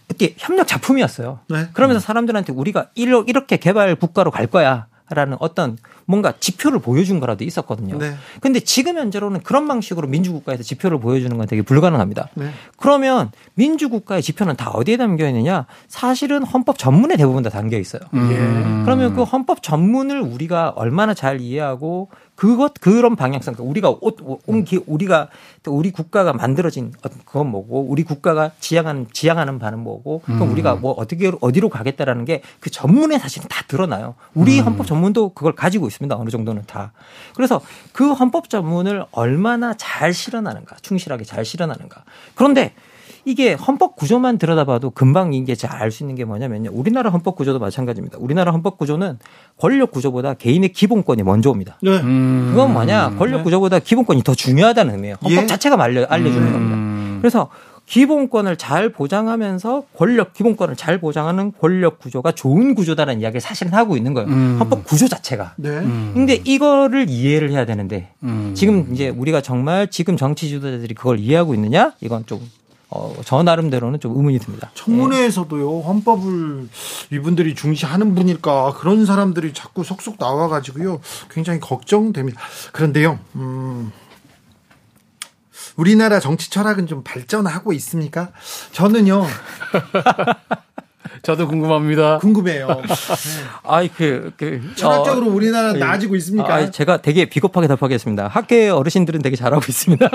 이렇게 0.09 0.35
협력 0.37 0.67
작품이었어요. 0.67 1.39
네. 1.49 1.67
그러면서 1.71 2.01
사람들한테 2.01 2.51
우리가 2.51 2.89
이렇게 2.95 3.55
개발 3.55 3.95
국가로 3.95 4.29
갈 4.29 4.47
거야. 4.47 4.90
라는 5.13 5.37
어떤 5.39 5.77
뭔가 6.05 6.33
지표를 6.39 6.79
보여준 6.79 7.19
거라도 7.19 7.43
있었거든요. 7.43 7.97
네. 7.97 8.15
근데 8.39 8.59
지금 8.59 8.97
현재로는 8.97 9.41
그런 9.41 9.67
방식으로 9.67 10.07
민주국가에서 10.07 10.63
지표를 10.63 10.99
보여주는 10.99 11.35
건 11.37 11.47
되게 11.47 11.61
불가능합니다. 11.61 12.29
네. 12.35 12.51
그러면 12.77 13.31
민주국가의 13.55 14.21
지표는 14.21 14.55
다 14.55 14.69
어디에 14.69 14.97
담겨 14.97 15.27
있느냐? 15.27 15.65
사실은 15.87 16.43
헌법 16.43 16.77
전문에 16.77 17.17
대부분 17.17 17.43
다 17.43 17.49
담겨 17.49 17.77
있어요. 17.77 18.01
음. 18.13 18.81
그러면 18.85 19.13
그 19.15 19.23
헌법 19.23 19.61
전문을 19.61 20.21
우리가 20.21 20.73
얼마나 20.75 21.13
잘 21.13 21.41
이해하고 21.41 22.09
그것 22.41 22.73
그런 22.73 23.15
방향성 23.15 23.53
우리가 23.59 23.93
온 24.47 24.63
기, 24.63 24.79
우리가 24.87 25.27
우리 25.67 25.91
국가가 25.91 26.33
만들어진 26.33 26.91
그건 27.23 27.51
뭐고 27.51 27.81
우리 27.83 28.01
국가가 28.01 28.49
지향하는 28.59 29.05
지향하는 29.13 29.59
바는 29.59 29.77
뭐고 29.77 30.21
그럼 30.25 30.41
음. 30.41 30.51
우리가 30.51 30.73
뭐 30.73 30.93
어떻게 30.93 31.31
어디로 31.39 31.69
가겠다라는 31.69 32.25
게 32.25 32.41
그 32.59 32.69
전문에 32.69 33.17
사실은 33.17 33.47
다 33.49 33.63
드러나요. 33.67 34.15
우리 34.33 34.59
음. 34.59 34.65
헌법 34.65 34.85
전문도 34.85 35.29
그걸 35.33 35.53
가지고 35.53 35.87
있습니다. 35.87 36.15
어느 36.15 36.29
정도는 36.29 36.63
다. 36.67 36.93
그래서 37.35 37.61
그 37.91 38.13
헌법 38.13 38.49
전문을 38.49 39.05
얼마나 39.11 39.73
잘 39.73 40.13
실현하는가, 40.13 40.77
충실하게 40.81 41.23
잘 41.23 41.43
실현하는가. 41.43 42.03
그런데 42.35 42.73
이게 43.25 43.53
헌법 43.53 43.95
구조만 43.95 44.37
들여다봐도 44.37 44.91
금방 44.91 45.33
이게 45.33 45.55
잘 45.55 45.81
알 45.81 45.91
수 45.91 46.03
있는 46.03 46.15
게 46.15 46.25
뭐냐면요. 46.25 46.69
우리나라 46.73 47.09
헌법 47.09 47.35
구조도 47.35 47.59
마찬가지입니다. 47.59 48.17
우리나라 48.19 48.51
헌법 48.51 48.77
구조는 48.77 49.17
권력 49.57 49.91
구조보다 49.91 50.33
개인의 50.35 50.69
기본권이 50.73 51.23
먼저 51.23 51.49
옵니다. 51.49 51.77
네. 51.81 51.99
음. 51.99 52.49
그건 52.51 52.73
뭐냐? 52.73 53.15
권력 53.17 53.37
네. 53.37 53.43
구조보다 53.43 53.79
기본권이 53.79 54.23
더 54.23 54.33
중요하다는 54.35 54.93
의미예요. 54.95 55.15
헌법 55.23 55.43
예. 55.43 55.45
자체가 55.47 55.81
알려, 55.81 56.05
알려주는 56.05 56.47
음. 56.47 56.53
겁니다. 56.53 57.19
그래서 57.21 57.49
기본권을 57.87 58.55
잘 58.57 58.89
보장하면서 58.89 59.83
권력 59.97 60.33
기본권을 60.33 60.75
잘 60.75 60.99
보장하는 61.01 61.51
권력 61.59 61.99
구조가 61.99 62.31
좋은 62.33 62.73
구조다라는 62.75 63.21
이야기를 63.21 63.41
사실은 63.41 63.73
하고 63.73 63.97
있는 63.97 64.13
거예요. 64.13 64.29
음. 64.29 64.57
헌법 64.59 64.85
구조 64.85 65.07
자체가. 65.07 65.55
네. 65.57 65.69
음. 65.69 66.11
근데 66.13 66.35
이거를 66.45 67.09
이해를 67.09 67.51
해야 67.51 67.65
되는데 67.65 68.09
음. 68.23 68.53
지금 68.55 68.87
이제 68.93 69.09
우리가 69.09 69.41
정말 69.41 69.89
지금 69.89 70.15
정치 70.15 70.47
지도자들이 70.47 70.93
그걸 70.93 71.19
이해하고 71.19 71.53
있느냐? 71.55 71.93
이건 72.01 72.25
좀 72.25 72.39
어, 72.91 73.15
저 73.23 73.41
나름대로는 73.41 74.01
좀 74.01 74.15
의문이 74.15 74.39
듭니다. 74.39 74.69
청문회에서도요 74.75 75.79
헌법을 75.79 76.67
이분들이 77.11 77.55
중시하는 77.55 78.13
분일까 78.15 78.73
그런 78.73 79.05
사람들이 79.05 79.53
자꾸 79.53 79.83
속속 79.83 80.17
나와가지고요 80.19 80.99
굉장히 81.29 81.61
걱정됩니다. 81.61 82.41
그런데요, 82.73 83.17
음, 83.35 83.93
우리나라 85.77 86.19
정치 86.19 86.49
철학은 86.49 86.87
좀 86.87 87.01
발전하고 87.03 87.71
있습니까? 87.73 88.31
저는요 88.73 89.25
저도 91.21 91.47
궁금합니다. 91.47 92.17
궁금해요. 92.19 92.81
아이 93.63 93.87
그, 93.89 94.31
그 94.37 94.61
철학적으로 94.75 95.27
어, 95.27 95.29
우리나라 95.29 95.73
예. 95.75 95.77
나아지고 95.77 96.15
있습니까? 96.17 96.53
아, 96.53 96.71
제가 96.71 97.01
되게 97.01 97.25
비겁하게 97.25 97.67
답하겠습니다. 97.67 98.27
학계 98.27 98.69
어르신들은 98.69 99.21
되게 99.21 99.35
잘하고 99.35 99.63
있습니다. 99.67 100.09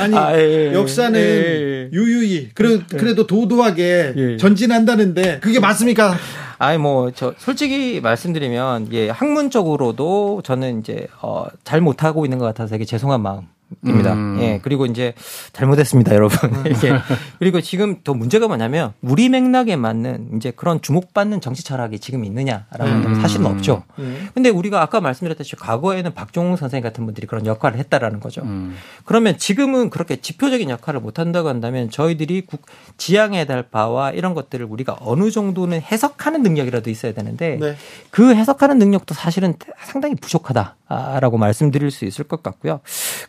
아니 0.00 0.16
아, 0.16 0.38
예. 0.38 0.72
역사는 0.72 1.18
예. 1.20 1.90
유유히 1.92 2.50
그래, 2.54 2.80
그래도 2.90 3.26
도도하게 3.26 4.12
예. 4.16 4.36
전진한다는데 4.36 5.40
그게 5.40 5.58
맞습니까? 5.60 6.14
아니 6.58 6.78
뭐 6.78 7.10
저 7.14 7.34
솔직히 7.38 8.00
말씀드리면 8.00 8.92
예 8.92 9.10
학문적으로도 9.10 10.42
저는 10.44 10.78
이제 10.80 11.08
어잘 11.20 11.80
못하고 11.80 12.24
있는 12.24 12.38
것 12.38 12.44
같아서 12.46 12.70
되게 12.70 12.84
죄송한 12.84 13.20
마음 13.20 13.48
입니다. 13.84 14.12
음. 14.12 14.38
예 14.40 14.60
그리고 14.62 14.86
이제 14.86 15.14
잘못했습니다, 15.52 16.14
여러분. 16.16 16.36
예. 16.66 17.00
그리고 17.38 17.60
지금 17.60 18.02
더 18.04 18.14
문제가 18.14 18.48
뭐냐면 18.48 18.92
우리 19.00 19.28
맥락에 19.28 19.76
맞는 19.76 20.36
이제 20.36 20.52
그런 20.54 20.80
주목받는 20.80 21.40
정치 21.40 21.64
철학이 21.64 21.98
지금 21.98 22.24
있느냐라고 22.24 22.84
하면 22.84 23.06
음. 23.06 23.20
사실은 23.20 23.46
없죠. 23.46 23.84
음. 23.98 24.28
근데 24.34 24.48
우리가 24.48 24.82
아까 24.82 25.00
말씀드렸듯이 25.00 25.56
과거에는 25.56 26.14
박종훈 26.14 26.56
선생님 26.56 26.82
같은 26.82 27.04
분들이 27.04 27.26
그런 27.26 27.46
역할을 27.46 27.78
했다라는 27.78 28.20
거죠. 28.20 28.42
음. 28.42 28.74
그러면 29.04 29.38
지금은 29.38 29.90
그렇게 29.90 30.16
지표적인 30.16 30.70
역할을 30.70 31.00
못 31.00 31.18
한다고 31.18 31.48
한다면 31.48 31.90
저희들이 31.90 32.42
국, 32.42 32.62
지향해야 32.96 33.44
될 33.44 33.62
바와 33.62 34.10
이런 34.10 34.34
것들을 34.34 34.66
우리가 34.66 34.96
어느 35.00 35.30
정도는 35.30 35.80
해석하는 35.80 36.42
능력이라도 36.42 36.90
있어야 36.90 37.12
되는데 37.12 37.58
네. 37.60 37.76
그 38.10 38.34
해석하는 38.34 38.78
능력도 38.78 39.14
사실은 39.14 39.54
상당히 39.84 40.14
부족하다 40.14 40.76
라고 41.20 41.38
말씀드릴 41.38 41.90
수 41.90 42.04
있을 42.04 42.24
것 42.24 42.42
같고요. 42.42 42.80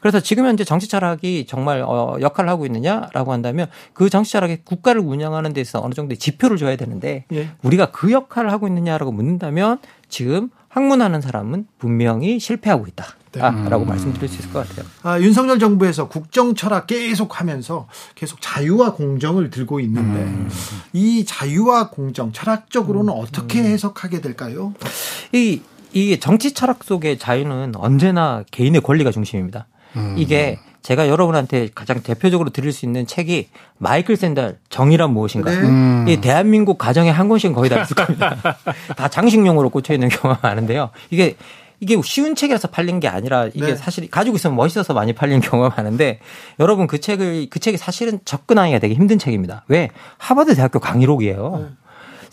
그래서 0.02 0.20
지금 0.20 0.46
현재 0.46 0.64
정치 0.64 0.88
철학이 0.88 1.46
정말 1.48 1.82
어, 1.82 2.18
역할을 2.20 2.50
하고 2.50 2.66
있느냐라고 2.66 3.32
한다면 3.32 3.68
그 3.94 4.10
정치 4.10 4.32
철학이 4.34 4.60
국가를 4.64 5.02
운영하는 5.02 5.54
데 5.54 5.62
있어서 5.62 5.84
어느 5.84 5.94
정도의 5.94 6.18
지표를 6.18 6.58
줘야 6.58 6.76
되는데 6.76 7.26
예. 7.32 7.50
우리가 7.64 7.92
그 7.92 8.12
역할을 8.12 8.52
하고 8.52 8.68
있느냐라고 8.68 9.12
묻는다면 9.12 9.80
지금 10.10 10.50
학문하는 10.70 11.22
사람은 11.22 11.68
분명히 11.78 12.40
실패하고 12.40 12.88
있다 12.88 13.06
라고 13.40 13.86
말씀드릴 13.86 14.30
수 14.30 14.40
있을 14.40 14.54
것 14.54 14.68
같아요. 14.68 14.86
아, 15.02 15.20
윤석열 15.20 15.58
정부에서 15.58 16.08
국정 16.08 16.54
철학 16.54 16.88
계속 16.88 17.40
하면서 17.40 17.88
계속 18.16 18.40
자유와 18.42 18.94
공정을 18.94 19.50
들고 19.50 19.80
있는데 19.82 20.20
음. 20.20 20.50
이 20.94 21.26
자유와 21.26 21.90
공정 21.90 22.32
철학적으로는 22.32 23.12
어떻게 23.12 23.64
해석하게 23.64 24.22
될까요? 24.22 24.74
이 25.32 25.62
이게 25.94 26.20
정치 26.20 26.54
철학 26.54 26.84
속의 26.84 27.18
자유는 27.18 27.74
언제나 27.76 28.44
개인의 28.52 28.82
권리가 28.82 29.12
중심입니다. 29.12 29.68
이게 30.18 30.60
제가 30.84 31.08
여러분한테 31.08 31.70
가장 31.74 32.02
대표적으로 32.02 32.50
드릴 32.50 32.74
수 32.74 32.86
있는 32.86 33.08
책이 33.08 33.48
마이클 33.78 34.18
샌달 34.18 34.58
정의란 34.70 35.12
무엇인가. 35.14 35.50
네. 35.50 35.58
음. 35.58 36.06
이 36.08 36.20
대한민국 36.20 36.78
가정에 36.78 37.10
한 37.10 37.30
권씩은 37.30 37.54
거의 37.54 37.70
다 37.70 37.82
있을 37.82 37.96
겁니다. 37.96 38.36
다 38.98 39.08
장식용으로 39.08 39.70
꽂혀 39.70 39.94
있는 39.94 40.10
경우가 40.10 40.42
많은데요. 40.44 40.90
이게 41.10 41.36
이게 41.80 42.00
쉬운 42.04 42.36
책이라서 42.36 42.70
팔린 42.70 43.00
게 43.00 43.08
아니라 43.08 43.48
이게 43.48 43.68
네. 43.68 43.76
사실 43.76 44.10
가지고 44.10 44.36
있으면 44.38 44.56
멋있어서 44.56 44.94
많이 44.94 45.14
팔린 45.14 45.42
경우가 45.42 45.76
많은데 45.76 46.20
여러분 46.60 46.88
그 46.88 47.00
책을 47.00 47.48
그 47.50 47.60
책이 47.60 47.78
사실은 47.78 48.20
접근하기가 48.24 48.80
되게 48.80 48.94
힘든 48.94 49.20
책입니다. 49.20 49.64
왜? 49.68 49.90
하버드 50.18 50.56
대학교 50.56 50.80
강의록이에요. 50.80 51.72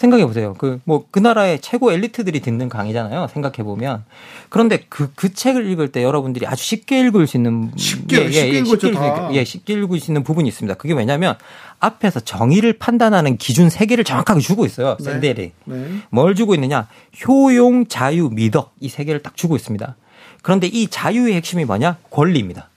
생각해 0.00 0.25
보세요. 0.25 0.54
그 0.57 0.80
뭐 0.87 1.04
그 1.11 1.19
나라의 1.19 1.61
최고 1.61 1.92
엘리트들이 1.92 2.40
듣는 2.40 2.71
강의잖아요. 2.71 3.28
생각해 3.28 3.56
보면 3.63 4.04
그런데 4.49 4.78
그그 4.89 5.34
책을 5.34 5.69
읽을 5.71 5.93
때 5.93 6.02
여러분들이 6.02 6.47
아주 6.47 6.65
쉽게 6.65 7.00
읽을 7.00 7.26
수 7.26 7.36
있는 7.36 7.71
쉽게, 7.76 8.30
쉽게 8.32 8.49
읽었죠, 8.60 8.86
쉽게, 8.89 8.93
다. 8.95 9.28
읽- 9.30 9.34
예, 9.36 9.45
쉽게 9.45 9.75
읽을 9.75 10.00
수 10.00 10.10
있는 10.10 10.25
부분이 10.25 10.49
있습니다. 10.49 10.75
그게 10.78 10.95
왜냐하면 10.95 11.34
앞에서 11.80 12.21
정의를 12.21 12.75
판단하는 12.78 13.36
기준 13.36 13.69
세 13.69 13.84
개를 13.84 14.04
정확하게 14.04 14.41
주고 14.41 14.65
있어요. 14.65 14.97
네. 15.00 15.04
샌델이 15.04 15.52
네. 15.67 15.89
뭘 16.08 16.34
주고 16.34 16.54
있느냐? 16.54 16.89
효용, 17.28 17.86
자유, 17.86 18.30
미덕 18.32 18.73
이 18.80 18.89
세 18.89 19.04
개를 19.04 19.23
딱 19.23 19.36
주고 19.36 19.54
있습니다. 19.54 19.97
그런데 20.43 20.67
이 20.67 20.86
자유의 20.89 21.34
핵심이 21.34 21.67
뭐냐? 21.67 21.99
권리입니다. 22.10 22.70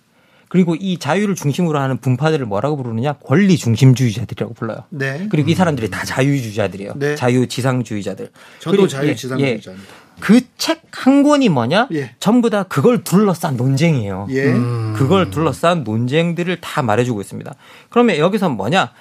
그리고 0.53 0.75
이 0.75 0.99
자유를 0.99 1.33
중심으로 1.33 1.79
하는 1.79 1.97
분파들을 1.97 2.45
뭐라고 2.45 2.77
부르느냐? 2.77 3.13
권리 3.13 3.57
중심주의자들이라고 3.57 4.53
불러요. 4.53 4.83
네. 4.91 5.25
그리고 5.31 5.49
이 5.49 5.55
사람들이 5.55 5.89
다 5.89 6.05
자유주의자들이에요. 6.05 6.93
네. 6.95 7.15
자유지상주의자들. 7.15 8.29
저도 8.59 8.71
그리고- 8.77 8.87
자유지상주의자입니다. 8.87 9.89
그책 10.19 10.83
한 10.91 11.23
권이 11.23 11.49
뭐냐? 11.49 11.87
예. 11.93 12.11
전부 12.19 12.51
다 12.51 12.61
그걸 12.61 13.03
둘러싼 13.03 13.57
논쟁이에요. 13.57 14.27
예. 14.29 14.45
음. 14.53 14.93
그걸 14.95 15.31
둘러싼 15.31 15.83
논쟁들을 15.83 16.61
다 16.61 16.83
말해주고 16.83 17.19
있습니다. 17.19 17.51
그러면 17.89 18.17
여기서 18.17 18.49
뭐냐? 18.49 18.91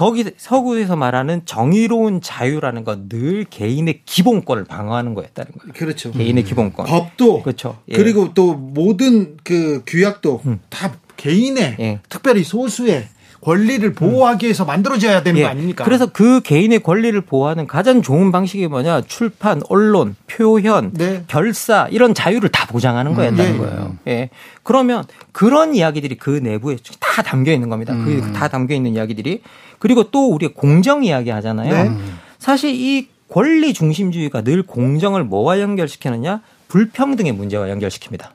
거기 0.00 0.24
서구에서 0.34 0.96
말하는 0.96 1.42
정의로운 1.44 2.22
자유라는 2.22 2.84
건 2.84 3.06
늘 3.10 3.44
개인의 3.44 4.00
기본권을 4.06 4.64
방어하는 4.64 5.12
거였다는 5.12 5.52
거예요. 5.52 5.72
그렇죠. 5.74 6.10
개인의 6.12 6.44
기본권. 6.44 6.86
법도 6.86 7.42
그렇죠. 7.42 7.76
예. 7.88 7.96
그리고 7.96 8.32
또 8.32 8.54
모든 8.54 9.36
그 9.44 9.82
규약도 9.86 10.40
다 10.70 10.94
개인의 11.18 11.76
예. 11.80 12.00
특별히 12.08 12.44
소수의 12.44 13.08
권리를 13.40 13.92
보호하기 13.94 14.46
위해서 14.46 14.64
만들어져야 14.64 15.22
되는 15.22 15.38
예. 15.38 15.44
거 15.44 15.48
아닙니까? 15.48 15.84
그래서 15.84 16.06
그 16.06 16.40
개인의 16.42 16.80
권리를 16.80 17.18
보호하는 17.22 17.66
가장 17.66 18.02
좋은 18.02 18.32
방식이 18.32 18.66
뭐냐? 18.68 19.02
출판, 19.02 19.62
언론, 19.68 20.14
표현, 20.26 20.92
네. 20.92 21.24
결사 21.26 21.88
이런 21.90 22.12
자유를 22.14 22.50
다 22.50 22.66
보장하는 22.66 23.14
거였다는 23.14 23.54
예. 23.54 23.58
거예요. 23.58 23.96
예. 24.08 24.30
그러면 24.62 25.04
그런 25.32 25.74
이야기들이 25.74 26.16
그 26.16 26.30
내부에 26.30 26.76
다 26.98 27.22
담겨 27.22 27.52
있는 27.52 27.70
겁니다. 27.70 27.94
그다 27.94 28.48
담겨 28.48 28.74
있는 28.74 28.94
이야기들이 28.94 29.42
그리고 29.78 30.10
또 30.10 30.30
우리가 30.30 30.52
공정 30.54 31.02
이야기 31.02 31.30
하잖아요. 31.30 31.90
네. 31.90 31.96
사실 32.38 32.74
이 32.74 33.08
권리 33.30 33.72
중심주의가 33.72 34.42
늘 34.42 34.62
공정을 34.62 35.24
뭐와 35.24 35.60
연결시키느냐? 35.60 36.42
불평등의 36.68 37.32
문제와 37.32 37.68
연결시킵니다. 37.68 38.28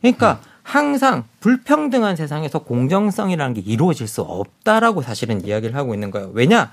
그러니까 0.00 0.40
항상 0.62 1.24
불평등한 1.40 2.16
세상에서 2.16 2.60
공정성이라는 2.60 3.54
게 3.54 3.60
이루어질 3.60 4.06
수 4.06 4.22
없다라고 4.22 5.02
사실은 5.02 5.44
이야기를 5.44 5.74
하고 5.74 5.94
있는 5.94 6.10
거예요. 6.10 6.30
왜냐? 6.34 6.70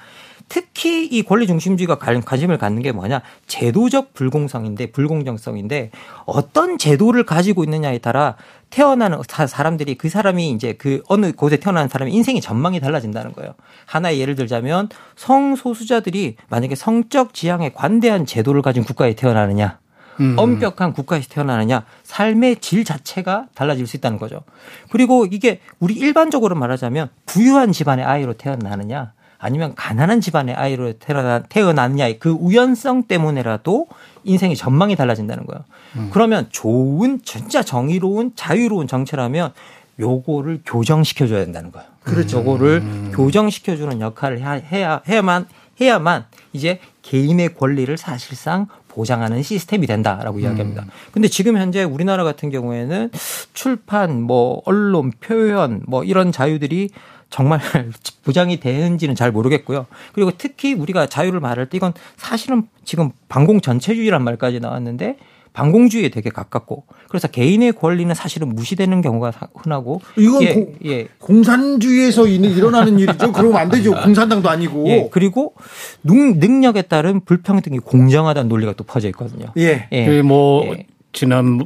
특히 0.50 1.06
이 1.06 1.24
권리 1.24 1.46
중심주의가 1.46 1.98
관- 1.98 2.22
관심을 2.24 2.58
갖는 2.58 2.82
게 2.82 2.92
뭐냐? 2.94 3.22
제도적 3.48 4.14
불공성인데 4.14 4.92
불공정성인데 4.92 5.92
어떤 6.26 6.78
제도를 6.78 7.26
가지고 7.26 7.64
있느냐에 7.66 7.98
따라 7.98 8.36
태어나는 8.70 9.20
사- 9.28 9.48
사람들이 9.48 9.96
그 9.96 10.08
사람이 10.10 10.52
이제 10.52 10.74
그 10.74 11.02
어느 11.10 11.32
곳에 11.34 11.58
태어나는 11.58 11.90
사람의 11.90 12.14
인생의 12.14 12.42
전망이 12.42 12.80
달라진다는 12.80 13.34
거예요. 13.34 13.56
하나의 13.88 14.20
예를 14.22 14.36
들자면 14.36 14.88
성소수자들이 15.16 16.36
만약에 16.50 16.76
성적 16.76 17.34
지향에 17.34 17.72
관대한 17.74 18.26
제도를 18.26 18.62
가진 18.62 18.84
국가에 18.84 19.16
태어나느냐 19.16 19.80
음. 20.20 20.36
엄격한 20.38 20.94
국가에서 20.94 21.28
태어나느냐 21.30 21.84
삶의 22.04 22.58
질 22.58 22.84
자체가 22.84 23.48
달라질 23.54 23.88
수 23.88 23.98
있다는 23.98 24.18
거죠. 24.18 24.42
그리고 24.90 25.26
이게 25.26 25.60
우리 25.80 25.94
일반적으로 25.94 26.56
말하자면 26.56 27.10
부유한 27.26 27.72
집안의 27.72 28.06
아이로 28.06 28.34
태어나느냐 28.34 29.14
아니면 29.40 29.76
가난한 29.76 30.20
집안의 30.22 30.56
아이로 30.56 30.94
태어나, 30.94 31.44
태어나느냐의 31.44 32.20
그 32.20 32.32
우연성 32.32 33.04
때문에라도 33.04 33.88
인생의 34.24 34.56
전망이 34.56 34.96
달라진다는 34.96 35.46
거예요. 35.46 35.64
그러면 36.12 36.48
좋은 36.50 37.20
진짜 37.24 37.62
정의로운 37.62 38.32
자유로운 38.36 38.88
정체라면 38.88 39.52
요거를 40.00 40.62
교정시켜줘야 40.66 41.44
된다는 41.44 41.72
거예요. 41.72 41.88
그렇죠. 42.04 42.40
요거를 42.40 43.12
교정시켜주는 43.14 44.00
역할을 44.02 44.40
해야, 44.40 44.52
해야, 44.52 45.02
해야만, 45.08 45.48
해야만 45.80 46.26
이제 46.54 46.80
개인의 47.02 47.56
권리를 47.56 47.96
사실상 47.98 48.68
보장하는 48.88 49.44
시스템이 49.44 49.86
된다라고 49.86 50.40
이야기합니다. 50.40 50.86
근데 51.12 51.28
지금 51.28 51.58
현재 51.58 51.84
우리나라 51.84 52.24
같은 52.24 52.50
경우에는 52.50 53.12
출판, 53.54 54.22
뭐, 54.22 54.62
언론, 54.66 55.12
표현, 55.20 55.84
뭐, 55.86 56.04
이런 56.04 56.32
자유들이 56.32 56.90
정말 57.30 57.60
보장이 58.24 58.60
되는지는 58.60 59.14
잘 59.14 59.32
모르겠고요. 59.32 59.86
그리고 60.14 60.32
특히 60.36 60.74
우리가 60.74 61.08
자유를 61.08 61.40
말할 61.40 61.70
때 61.70 61.78
이건 61.78 61.94
사실은 62.16 62.68
지금 62.86 63.12
반공 63.30 63.62
전체주의란 63.62 64.24
말까지 64.24 64.60
나왔는데 64.60 65.18
반공주의에 65.58 66.10
되게 66.10 66.30
가깝고 66.30 66.84
그래서 67.10 67.28
개인의 67.28 67.74
권리는 67.74 68.14
사실은 68.14 68.50
무시되는 68.50 69.02
경우가 69.02 69.34
흔하고 69.56 70.02
이건 70.16 70.44
예, 70.44 70.54
고, 70.54 70.74
예. 70.86 71.08
공산주의에서 71.18 72.28
일어나는 72.28 73.00
일이죠. 73.00 73.32
그러면 73.32 73.58
안 73.58 73.70
되죠. 73.70 73.92
공산당도 73.92 74.48
아니고. 74.48 74.88
예, 74.88 75.10
그리고 75.12 75.56
능력에 76.04 76.84
따른 76.84 77.22
불평등이 77.22 77.80
공정하다는 77.80 78.50
논리가 78.50 78.74
또 78.74 78.84
퍼져 78.84 79.08
있거든요. 79.08 79.48
예. 79.58 79.88
예. 79.92 80.06
그뭐 80.06 80.64
예. 80.68 80.86
지난 81.14 81.58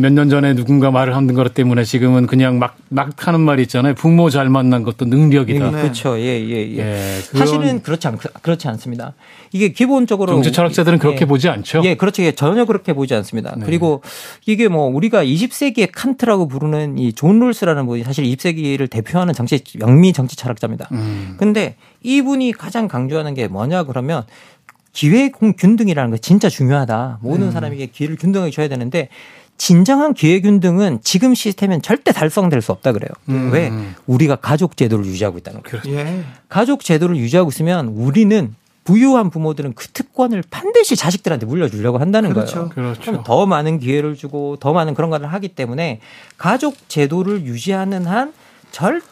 몇 0.00 0.12
년 0.12 0.28
전에 0.28 0.54
누군가 0.54 0.90
말을 0.92 1.16
하는 1.16 1.34
것 1.34 1.52
때문에 1.54 1.82
지금은 1.84 2.26
그냥 2.26 2.58
막, 2.60 2.76
막 2.90 3.26
하는 3.26 3.40
말이 3.40 3.62
있잖아요. 3.62 3.94
부모 3.94 4.30
잘 4.30 4.48
만난 4.48 4.82
것도 4.84 5.06
능력이다. 5.06 5.70
네. 5.70 5.82
그렇죠. 5.82 6.16
예, 6.18 6.40
예, 6.40 6.68
예. 6.76 6.78
예 6.78 7.20
사실은 7.20 7.82
그렇지 7.82 8.06
않, 8.06 8.18
그렇지 8.18 8.68
않습니다. 8.68 9.14
이게 9.52 9.70
기본적으로. 9.72 10.32
정치 10.32 10.52
철학자들은 10.52 10.98
그렇게 11.00 11.22
예. 11.22 11.24
보지 11.26 11.48
않죠. 11.48 11.82
예, 11.84 11.96
그렇죠. 11.96 12.22
예, 12.22 12.32
전혀 12.32 12.64
그렇게 12.66 12.92
보지 12.92 13.14
않습니다. 13.14 13.54
네. 13.56 13.64
그리고 13.66 14.02
이게 14.46 14.68
뭐 14.68 14.86
우리가 14.86 15.24
20세기의 15.24 15.88
칸트라고 15.92 16.46
부르는 16.46 16.98
이 16.98 17.12
존 17.12 17.40
롤스라는 17.40 17.86
분이 17.86 18.04
사실 18.04 18.24
20세기를 18.24 18.88
대표하는 18.88 19.34
정치, 19.34 19.60
영미 19.80 20.12
정치 20.12 20.36
철학자입니다. 20.36 20.88
음. 20.92 21.34
근데 21.38 21.74
이분이 22.02 22.52
가장 22.52 22.86
강조하는 22.86 23.34
게 23.34 23.48
뭐냐 23.48 23.82
그러면 23.84 24.24
기회 24.92 25.30
균등이라는 25.30 26.10
거 26.10 26.16
진짜 26.18 26.48
중요하다. 26.48 27.18
모든 27.22 27.48
음. 27.48 27.52
사람에게 27.52 27.86
기회를 27.86 28.16
균등하게 28.16 28.50
줘야 28.50 28.68
되는데 28.68 29.08
진정한 29.56 30.14
기회 30.14 30.40
균등은 30.40 31.00
지금 31.02 31.34
시스템은 31.34 31.82
절대 31.82 32.12
달성될 32.12 32.62
수 32.62 32.72
없다 32.72 32.92
그래요. 32.92 33.10
음. 33.28 33.50
왜? 33.52 33.70
우리가 34.06 34.36
가족 34.36 34.76
제도를 34.76 35.04
유지하고 35.04 35.38
있다는 35.38 35.62
거예요. 35.62 35.82
그렇죠. 35.82 35.98
예. 35.98 36.24
가족 36.48 36.82
제도를 36.82 37.16
유지하고 37.16 37.50
있으면 37.50 37.88
우리는 37.88 38.54
부유한 38.84 39.28
부모들은 39.28 39.74
그 39.74 39.86
특권을 39.88 40.42
반드시 40.50 40.96
자식들한테 40.96 41.44
물려주려고 41.44 41.98
한다는 41.98 42.32
그렇죠. 42.32 42.54
거예요. 42.54 42.68
그렇죠. 42.70 43.00
그럼 43.02 43.24
더 43.24 43.44
많은 43.44 43.78
기회를 43.78 44.16
주고 44.16 44.56
더 44.56 44.72
많은 44.72 44.94
그런 44.94 45.10
것을 45.10 45.30
하기 45.30 45.48
때문에 45.48 46.00
가족 46.38 46.76
제도를 46.88 47.44
유지하는 47.44 48.06
한 48.06 48.32
절대 48.72 49.09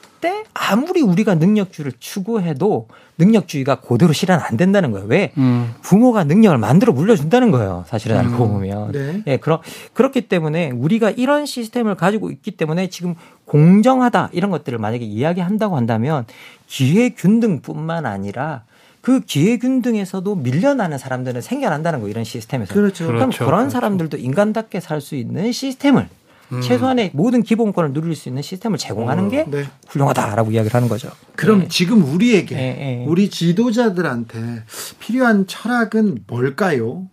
아무리 0.55 1.01
우리가 1.03 1.37
능력주의를 1.37 1.93
추구해도 1.99 2.89
능력주의가 3.19 3.81
고대로 3.81 4.13
실현 4.13 4.41
안 4.41 4.57
된다는 4.57 4.91
거예요. 4.93 5.07
왜? 5.07 5.33
음. 5.39 5.75
부모가 5.83 6.25
능력을 6.25 6.57
만들어 6.59 6.93
물려준다는 6.93 7.51
거예요. 7.51 7.85
사실은 7.89 8.17
음. 8.17 8.21
알고 8.21 8.49
보면. 8.49 8.93
네. 8.93 9.23
예, 9.27 9.37
그러, 9.39 9.63
그렇기 9.95 10.23
때문에 10.29 10.71
우리가 10.71 11.11
이런 11.11 11.47
시스템을 11.47 11.95
가지고 11.95 12.31
있기 12.31 12.53
때문에 12.53 12.89
지금 12.89 13.15
공정하다 13.45 14.31
이런 14.33 14.51
것들을 14.51 14.79
만약에 14.79 15.05
이야기한다고 15.05 15.77
한다면 15.77 16.27
기회 16.67 17.11
균등뿐만 17.11 18.07
아니라 18.07 18.63
그 19.01 19.21
기회 19.21 19.57
균등에서도 19.59 20.35
밀려나는 20.35 20.99
사람들은 20.99 21.41
생겨난다는 21.41 22.01
거 22.01 22.09
이런 22.09 22.25
시스템에서. 22.25 22.75
그렇죠. 22.75 23.07
그럼 23.07 23.21
그렇죠. 23.21 23.45
그런 23.47 23.61
그렇죠. 23.61 23.73
사람들도 23.73 24.17
인간답게 24.19 24.81
살 24.81 25.01
수 25.01 25.15
있는 25.15 25.51
시스템을 25.53 26.09
음. 26.53 26.61
최소한의 26.61 27.11
모든 27.13 27.43
기본권을 27.43 27.93
누릴 27.93 28.15
수 28.15 28.29
있는 28.29 28.43
시스템을 28.43 28.79
제공하는 28.79 29.27
어, 29.27 29.29
게 29.29 29.45
네. 29.49 29.65
훌륭하다라고 29.89 30.51
이야기를 30.53 30.75
하는 30.75 30.89
거죠. 30.89 31.11
그럼 31.37 31.61
네. 31.61 31.69
지금 31.69 32.03
우리에게 32.03 32.55
네, 32.55 32.75
네. 32.75 33.05
우리 33.07 33.29
지도자들한테 33.31 34.65
필요한 34.99 35.47
철학은 35.47 36.25
뭘까요? 36.27 37.07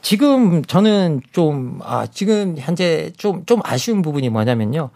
지금 0.00 0.64
저는 0.64 1.20
좀, 1.32 1.80
아, 1.82 2.06
지금 2.06 2.56
현재 2.58 3.12
좀, 3.16 3.44
좀 3.44 3.60
아쉬운 3.64 4.02
부분이 4.02 4.30
뭐냐면요. 4.30 4.90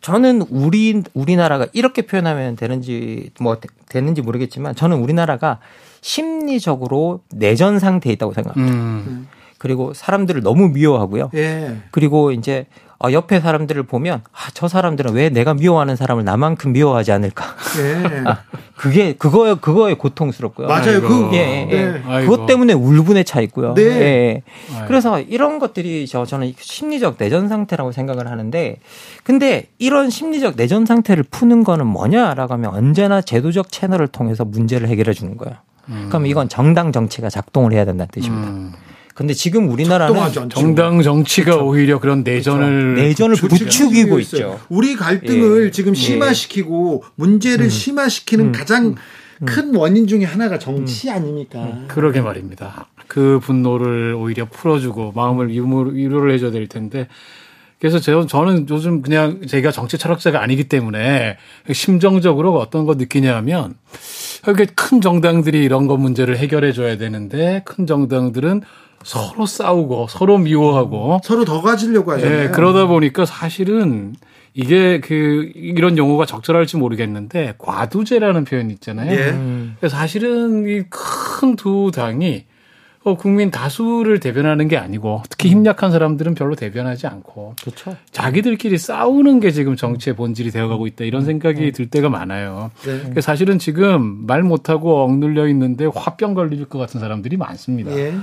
저는 0.00 0.42
우리, 0.50 1.02
우리나라가 1.14 1.66
이렇게 1.72 2.02
표현하면 2.02 2.56
되는지, 2.56 3.30
뭐, 3.40 3.58
되는지 3.88 4.22
모르겠지만 4.22 4.74
저는 4.74 4.98
우리나라가 4.98 5.60
심리적으로 6.00 7.22
내전 7.30 7.78
상태에 7.78 8.12
있다고 8.12 8.32
생각합니다. 8.32 8.74
음. 8.74 9.28
그리고 9.58 9.92
사람들을 9.92 10.42
너무 10.42 10.68
미워하고요. 10.68 11.30
예. 11.34 11.76
그리고 11.90 12.30
이제 12.30 12.66
어, 13.00 13.12
옆에 13.12 13.38
사람들을 13.38 13.84
보면 13.84 14.22
아, 14.32 14.50
저 14.54 14.66
사람들은 14.66 15.14
왜 15.14 15.28
내가 15.28 15.54
미워하는 15.54 15.94
사람을 15.94 16.24
나만큼 16.24 16.72
미워하지 16.72 17.12
않을까? 17.12 17.44
예. 17.78 18.24
아, 18.24 18.38
그게 18.76 19.12
그거에 19.12 19.54
그거에 19.54 19.94
고통스럽고요. 19.94 20.66
맞아요. 20.66 21.00
그 21.00 21.30
예, 21.32 21.68
예. 21.70 21.84
네. 21.92 22.02
그것 22.22 22.46
때문에 22.46 22.72
울분에 22.72 23.22
차 23.22 23.40
있고요. 23.40 23.74
네. 23.74 23.82
예. 23.82 24.42
그래서 24.88 25.20
이런 25.20 25.60
것들이 25.60 26.08
저 26.08 26.24
저는 26.24 26.54
심리적 26.58 27.18
내전 27.18 27.48
상태라고 27.48 27.92
생각을 27.92 28.28
하는데 28.28 28.78
근데 29.22 29.68
이런 29.78 30.10
심리적 30.10 30.54
내전 30.56 30.84
상태를 30.84 31.24
푸는 31.30 31.62
거는 31.62 31.86
뭐냐라고 31.86 32.54
하면 32.54 32.74
언제나 32.74 33.20
제도적 33.20 33.70
채널을 33.70 34.08
통해서 34.08 34.44
문제를 34.44 34.88
해결해 34.88 35.12
주는 35.12 35.36
거예요. 35.36 35.56
음. 35.88 36.06
그럼 36.08 36.26
이건 36.26 36.48
정당 36.48 36.90
정치가 36.90 37.30
작동을 37.30 37.72
해야 37.72 37.84
된다는 37.84 38.08
뜻입니다. 38.10 38.50
음. 38.50 38.72
근데 39.18 39.34
지금 39.34 39.68
우리나라는 39.68 40.48
정당 40.48 41.02
정치가 41.02 41.50
그렇죠. 41.50 41.66
오히려 41.66 41.98
그런 41.98 42.22
내전을 42.22 42.94
그렇죠. 42.94 43.02
내전을 43.02 43.34
부추기고 43.34 44.20
있죠. 44.20 44.60
우리 44.68 44.94
갈등을 44.94 45.66
예. 45.66 45.70
지금 45.72 45.96
예. 45.96 45.98
심화시키고 45.98 47.02
예. 47.04 47.10
문제를 47.16 47.66
음. 47.66 47.68
심화시키는 47.68 48.44
음. 48.46 48.52
가장 48.52 48.84
음. 48.86 49.44
큰 49.44 49.74
원인 49.74 50.06
중에 50.06 50.22
하나가 50.22 50.60
정치 50.60 51.08
음. 51.08 51.14
아닙니까? 51.14 51.58
음. 51.58 51.86
그러게 51.88 52.20
말입니다. 52.20 52.86
그 53.08 53.40
분노를 53.42 54.14
오히려 54.14 54.44
풀어주고 54.44 55.14
마음을 55.16 55.48
위로를 55.50 56.32
해줘야 56.32 56.52
될 56.52 56.68
텐데 56.68 57.08
그래서 57.80 57.98
저는 57.98 58.66
요즘 58.70 59.02
그냥 59.02 59.40
제가 59.48 59.72
정치 59.72 59.98
철학자가 59.98 60.40
아니기 60.40 60.68
때문에 60.68 61.38
심정적으로 61.72 62.56
어떤 62.56 62.86
거 62.86 62.94
느끼냐면 62.94 63.74
이렇게 64.44 64.66
큰 64.66 65.00
정당들이 65.00 65.60
이런 65.64 65.88
거 65.88 65.96
문제를 65.96 66.38
해결해 66.38 66.70
줘야 66.72 66.96
되는데 66.96 67.62
큰 67.64 67.84
정당들은 67.84 68.62
서로 69.04 69.46
싸우고 69.46 70.06
서로 70.08 70.38
미워하고 70.38 71.20
서로 71.24 71.44
더 71.44 71.60
가지려고 71.62 72.12
하잖아요. 72.12 72.38
네, 72.44 72.48
그러다 72.50 72.86
보니까 72.86 73.24
사실은 73.24 74.14
이게 74.54 75.00
그 75.00 75.50
이런 75.54 75.96
용어가 75.98 76.26
적절할지 76.26 76.76
모르겠는데 76.78 77.54
과두제라는 77.58 78.44
표현이 78.44 78.72
있잖아요. 78.74 79.12
예. 79.82 79.88
사실은 79.88 80.66
이 80.68 80.82
큰 80.90 81.54
두 81.56 81.92
당이 81.94 82.44
어, 83.04 83.16
국민 83.16 83.52
다수를 83.52 84.18
대변하는 84.18 84.66
게 84.66 84.76
아니고 84.76 85.22
특히 85.30 85.48
힘약한 85.50 85.92
사람들은 85.92 86.34
별로 86.34 86.56
대변하지 86.56 87.06
않고 87.06 87.54
그렇죠. 87.62 87.96
자기들끼리 88.10 88.76
싸우는 88.76 89.38
게 89.38 89.52
지금 89.52 89.76
정치의 89.76 90.16
본질이 90.16 90.50
되어가고 90.50 90.88
있다 90.88 91.04
이런 91.04 91.24
생각이 91.24 91.60
네. 91.60 91.70
들 91.70 91.88
때가 91.88 92.08
많아요. 92.08 92.72
네. 92.84 93.20
사실은 93.20 93.60
지금 93.60 94.26
말 94.26 94.42
못하고 94.42 95.02
억눌려 95.04 95.46
있는데 95.48 95.86
화병 95.86 96.34
걸릴 96.34 96.64
것 96.64 96.78
같은 96.80 96.98
사람들이 96.98 97.36
많습니다. 97.36 97.96
예. 97.96 98.14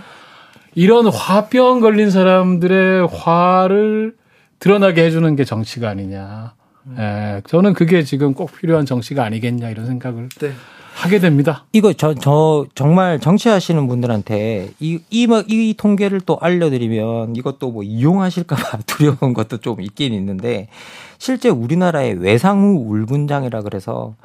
이런 0.75 1.07
화병 1.07 1.79
걸린 1.79 2.11
사람들의 2.11 3.07
화를 3.07 4.15
드러나게 4.59 5.05
해주는 5.05 5.35
게 5.35 5.43
정치가 5.43 5.89
아니냐. 5.89 6.53
예, 6.99 7.41
저는 7.47 7.73
그게 7.73 8.03
지금 8.03 8.33
꼭 8.33 8.55
필요한 8.55 8.85
정치가 8.85 9.23
아니겠냐 9.23 9.69
이런 9.69 9.87
생각을 9.87 10.29
네. 10.39 10.51
하게 10.93 11.19
됩니다. 11.19 11.65
이거 11.73 11.91
저, 11.93 12.13
저 12.13 12.65
정말 12.73 13.19
정치하시는 13.19 13.87
분들한테 13.87 14.69
이, 14.79 14.99
이, 15.09 15.27
이 15.47 15.73
통계를 15.77 16.21
또 16.21 16.37
알려드리면 16.39 17.35
이것도 17.35 17.71
뭐 17.71 17.83
이용하실까봐 17.83 18.79
두려운 18.87 19.33
것도 19.33 19.57
좀 19.57 19.81
있긴 19.81 20.13
있는데 20.13 20.69
실제 21.17 21.49
우리나라의 21.49 22.19
외상후 22.21 22.85
울분장이라 22.87 23.61
그래서 23.63 24.15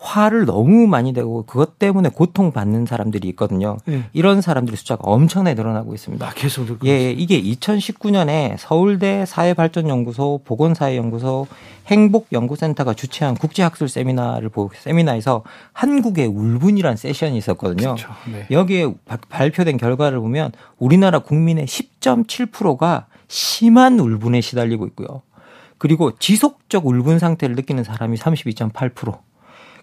화를 0.00 0.46
너무 0.46 0.86
많이 0.86 1.12
내고 1.12 1.44
그것 1.44 1.78
때문에 1.78 2.08
고통받는 2.08 2.86
사람들이 2.86 3.28
있거든요. 3.28 3.76
네. 3.84 4.04
이런 4.14 4.40
사람들의 4.40 4.76
숫자가 4.78 5.02
엄청나게 5.04 5.54
늘어나고 5.54 5.94
있습니다. 5.94 6.26
아, 6.26 6.32
계속 6.34 6.64
늘고 6.64 6.86
예, 6.86 7.10
이게 7.12 7.40
2019년에 7.40 8.56
서울대 8.58 9.26
사회발전연구소, 9.26 10.40
보건사회연구소, 10.44 11.46
행복연구센터가 11.86 12.94
주최한 12.94 13.34
국제학술 13.34 13.90
세미나를 13.90 14.48
보고 14.48 14.72
세미나에서 14.74 15.42
한국의 15.74 16.26
울분이란 16.28 16.96
세션이 16.96 17.36
있었거든요. 17.36 17.94
그렇죠. 17.94 18.08
네. 18.32 18.46
여기에 18.50 18.94
발표된 19.28 19.76
결과를 19.76 20.18
보면 20.20 20.52
우리나라 20.78 21.18
국민의 21.18 21.66
10.7%가 21.66 23.06
심한 23.28 24.00
울분에 24.00 24.40
시달리고 24.40 24.86
있고요. 24.88 25.22
그리고 25.76 26.12
지속적 26.18 26.86
울분 26.86 27.18
상태를 27.18 27.54
느끼는 27.54 27.84
사람이 27.84 28.16
32.8%. 28.16 29.29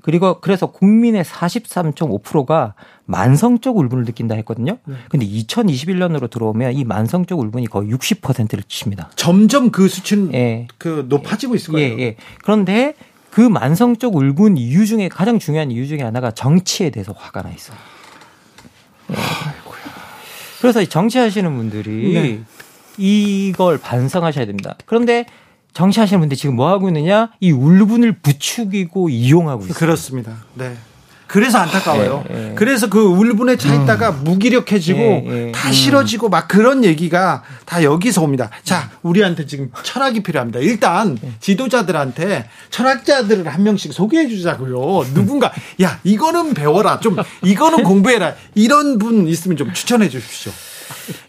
그리고 0.07 0.39
그래서 0.39 0.67
국민의 0.67 1.25
43.5%가 1.25 2.75
만성적 3.03 3.75
울분을 3.75 4.05
느낀다 4.05 4.35
했거든요. 4.35 4.77
네. 4.85 4.95
근데 5.09 5.25
2021년으로 5.25 6.29
들어오면 6.29 6.75
이 6.75 6.85
만성적 6.85 7.37
울분이 7.37 7.67
거의 7.67 7.91
60%를 7.91 8.63
칩니다. 8.69 9.09
점점 9.17 9.69
그 9.69 9.89
수치는 9.89 10.33
예. 10.33 10.67
그 10.77 11.05
높아지고 11.09 11.55
있을 11.55 11.73
거예요. 11.73 11.99
예, 11.99 12.01
예. 12.01 12.15
그런데 12.41 12.93
그 13.31 13.41
만성적 13.41 14.15
울분 14.15 14.55
이유 14.55 14.85
중에 14.85 15.09
가장 15.09 15.39
중요한 15.39 15.71
이유 15.71 15.85
중에 15.85 16.03
하나가 16.03 16.31
정치에 16.31 16.89
대해서 16.89 17.11
화가 17.11 17.41
나 17.41 17.49
있어요. 17.49 17.77
예. 19.11 19.15
그래서 20.61 20.85
정치하시는 20.85 21.53
분들이 21.53 22.13
네. 22.13 22.41
이걸 22.97 23.77
반성하셔야 23.77 24.45
됩니다. 24.45 24.77
그런데 24.85 25.25
정치하시는 25.77 26.19
분들 26.21 26.35
지금 26.35 26.55
뭐 26.55 26.69
하고 26.69 26.87
있느냐? 26.87 27.29
이 27.39 27.51
울분을 27.51 28.13
부추기고 28.23 29.09
이용하고 29.09 29.65
있어요. 29.65 29.75
그렇습니다. 29.75 30.33
네. 30.55 30.75
그래서 31.27 31.59
안타까워요. 31.59 32.23
예, 32.31 32.35
예. 32.35 32.55
그래서 32.55 32.89
그 32.89 32.99
울분에 32.99 33.57
차 33.57 33.75
있다가 33.75 34.11
무기력해지고 34.11 34.99
예, 34.99 35.47
예. 35.47 35.51
다 35.51 35.71
싫어지고 35.71 36.29
막 36.29 36.47
그런 36.47 36.83
얘기가 36.83 37.43
다 37.65 37.83
여기서 37.83 38.23
옵니다. 38.23 38.49
자, 38.63 38.89
우리한테 39.03 39.45
지금 39.45 39.69
철학이 39.83 40.23
필요합니다. 40.23 40.59
일단 40.61 41.15
지도자들한테 41.41 42.49
철학자들을 42.71 43.47
한 43.47 43.61
명씩 43.61 43.93
소개해 43.93 44.29
주자고요. 44.29 45.13
누군가 45.13 45.51
야, 45.83 45.99
이거는 46.03 46.55
배워라. 46.55 46.99
좀 47.01 47.17
이거는 47.43 47.83
공부해라. 47.83 48.33
이런 48.55 48.97
분 48.97 49.27
있으면 49.27 49.57
좀 49.57 49.73
추천해 49.73 50.09
주십시오. 50.09 50.51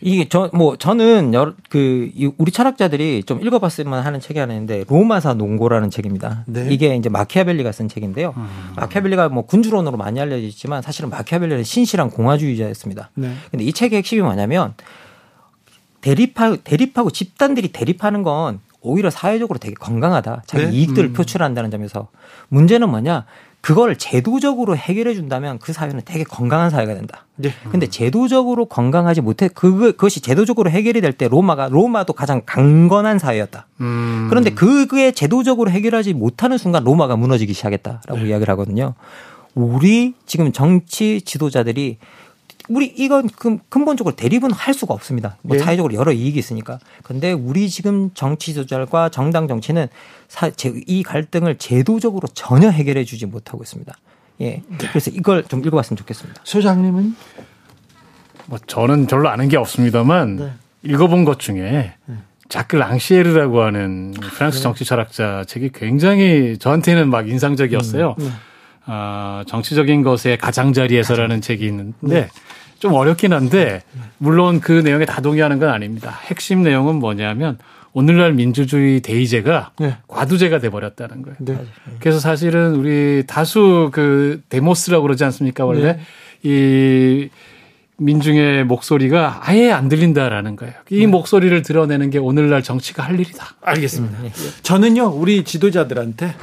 이게 0.01 0.29
저 0.29 0.51
뭐 0.53 0.77
저는 0.77 1.35
여러 1.35 1.53
그이 1.69 2.33
우리 2.39 2.51
철학자들이 2.51 3.23
좀 3.25 3.41
읽어봤으면 3.45 4.01
하는 4.03 4.21
책이 4.21 4.39
하나 4.39 4.53
있는데 4.55 4.85
로마사 4.89 5.35
농고라는 5.35 5.91
책입니다. 5.91 6.45
네. 6.47 6.69
이게 6.71 6.97
이제 6.97 7.09
마키아벨리가 7.09 7.73
쓴 7.73 7.89
책인데요. 7.89 8.35
음. 8.37 8.49
마키아벨리가 8.77 9.29
뭐 9.29 9.45
군주론으로 9.47 9.97
많이 9.97 10.21
알려져 10.21 10.43
있지만 10.47 10.83
사실은 10.83 11.11
마키아벨리는 11.11 11.63
신실한 11.65 12.11
공화주의자였습니다. 12.11 13.11
네. 13.15 13.35
근데 13.51 13.65
이 13.65 13.73
책의 13.73 13.99
핵심이 13.99 14.23
뭐냐면 14.23 14.75
대립하 16.01 16.57
대립하고 16.57 17.11
집단들이 17.11 17.69
대립하는 17.69 18.23
건 18.23 18.61
오히려 18.81 19.11
사회적으로 19.11 19.59
되게 19.59 19.75
건강하다. 19.75 20.45
자기 20.47 20.65
네. 20.67 20.73
이익들을 20.73 21.13
표출한다는 21.13 21.71
점에서 21.71 22.09
문제는 22.49 22.89
뭐냐? 22.89 23.27
그걸 23.61 23.97
제도적으로 23.97 24.77
해결해 24.77 25.15
준다면 25.15 25.59
그 25.59 25.73
사회는 25.73 26.03
되게 26.05 26.25
건강한 26.25 26.71
사회가 26.71 26.95
된다. 26.95 27.27
네. 27.37 27.53
근데 27.71 27.87
제도적으로 27.89 28.67
건강하지 28.67 29.21
못해 29.21 29.49
그 29.53 29.93
그것이 29.93 30.21
제도적으로 30.21 30.71
해결이 30.71 31.01
될 31.01 31.13
때 31.13 31.29
로마가 31.29 31.69
로마도 31.69 32.13
가장 32.13 32.43
강건한 32.47 33.19
사회였다. 33.19 33.67
음. 33.81 34.27
그런데 34.31 34.51
그게 34.51 35.11
제도적으로 35.11 35.71
해결하지 35.71 36.15
못하는 36.15 36.57
순간 36.59 36.85
로마가 36.85 37.17
무너지기 37.17 37.53
시작했다라고 37.53 38.27
이야기를 38.27 38.53
하거든요. 38.53 38.95
우리 39.55 40.15
지금 40.27 40.53
정치 40.53 41.21
지도자들이 41.21 41.99
우리 42.69 42.87
이건 42.87 43.29
근- 43.29 43.61
근본적으로 43.69 44.15
대립은 44.15 44.53
할 44.53 44.75
수가 44.75 44.95
없습니다. 44.95 45.37
뭐 45.43 45.57
네. 45.57 45.63
사회적으로 45.63 45.95
여러 45.95 46.13
이익이 46.13 46.39
있으니까. 46.39 46.79
근데 47.03 47.33
우리 47.33 47.69
지금 47.71 48.11
정치 48.15 48.53
지도자과 48.53 49.09
정당 49.09 49.49
정치는 49.49 49.89
사, 50.29 50.51
제- 50.51 50.75
이 50.87 51.03
갈등을 51.03 51.57
제도적으로 51.59 52.29
전혀 52.35 52.69
해결해 52.71 53.05
주지 53.05 53.27
못하고 53.27 53.63
있습니다. 53.63 53.93
예. 54.43 54.63
그래서 54.91 55.11
이걸 55.11 55.43
좀 55.45 55.61
읽어봤으면 55.65 55.97
좋겠습니다. 55.97 56.43
소장님은 56.45 57.17
뭐 58.47 58.59
저는 58.67 59.07
별로 59.07 59.29
아는 59.29 59.49
게 59.49 59.57
없습니다만 59.57 60.37
네. 60.37 60.53
읽어본 60.83 61.25
것 61.25 61.39
중에 61.39 61.95
자크 62.49 62.77
랑시에르라고 62.77 63.63
하는 63.63 64.13
프랑스 64.13 64.61
정치 64.61 64.85
철학자 64.85 65.45
책이 65.47 65.71
굉장히 65.75 66.57
저한테는 66.59 67.11
막 67.11 67.29
인상적이었어요. 67.29 68.17
아, 68.87 69.45
정치적인 69.47 70.03
것의 70.03 70.39
가장자리에서라는 70.39 71.43
책이 71.43 71.67
있는데 71.67 72.31
좀 72.79 72.93
어렵긴 72.93 73.33
한데 73.33 73.83
물론 74.19 74.61
그 74.61 74.73
내용에 74.73 75.05
다 75.05 75.21
동의하는 75.21 75.59
건 75.59 75.71
아닙니다. 75.71 76.19
핵심 76.25 76.63
내용은 76.63 76.97
뭐냐면 76.97 77.59
오늘날 77.93 78.33
민주주의 78.33 79.01
대의제가 79.01 79.73
네. 79.81 79.97
과두제가 80.07 80.61
돼버렸다는 80.61 81.23
거예요. 81.23 81.37
네. 81.41 81.59
그래서 82.01 82.21
사실은 82.21 82.77
우리 82.77 83.25
다수 83.27 83.91
그 83.93 84.43
데모스라고 84.49 85.03
그러지 85.03 85.25
않습니까 85.25 85.65
원래 85.65 85.99
이 86.43 87.29
민중의 87.97 88.65
목소리가 88.65 89.41
아예 89.43 89.73
안 89.73 89.89
들린다라는 89.89 90.55
거예요. 90.55 90.75
이 90.91 91.07
목소리를 91.07 91.61
드러내는 91.63 92.11
게 92.11 92.19
오늘날 92.19 92.63
정치가 92.63 93.03
할 93.03 93.19
일이다. 93.19 93.57
알겠습니다. 93.61 94.19
저는요, 94.63 95.07
우리 95.07 95.43
지도자들한테 95.43 96.35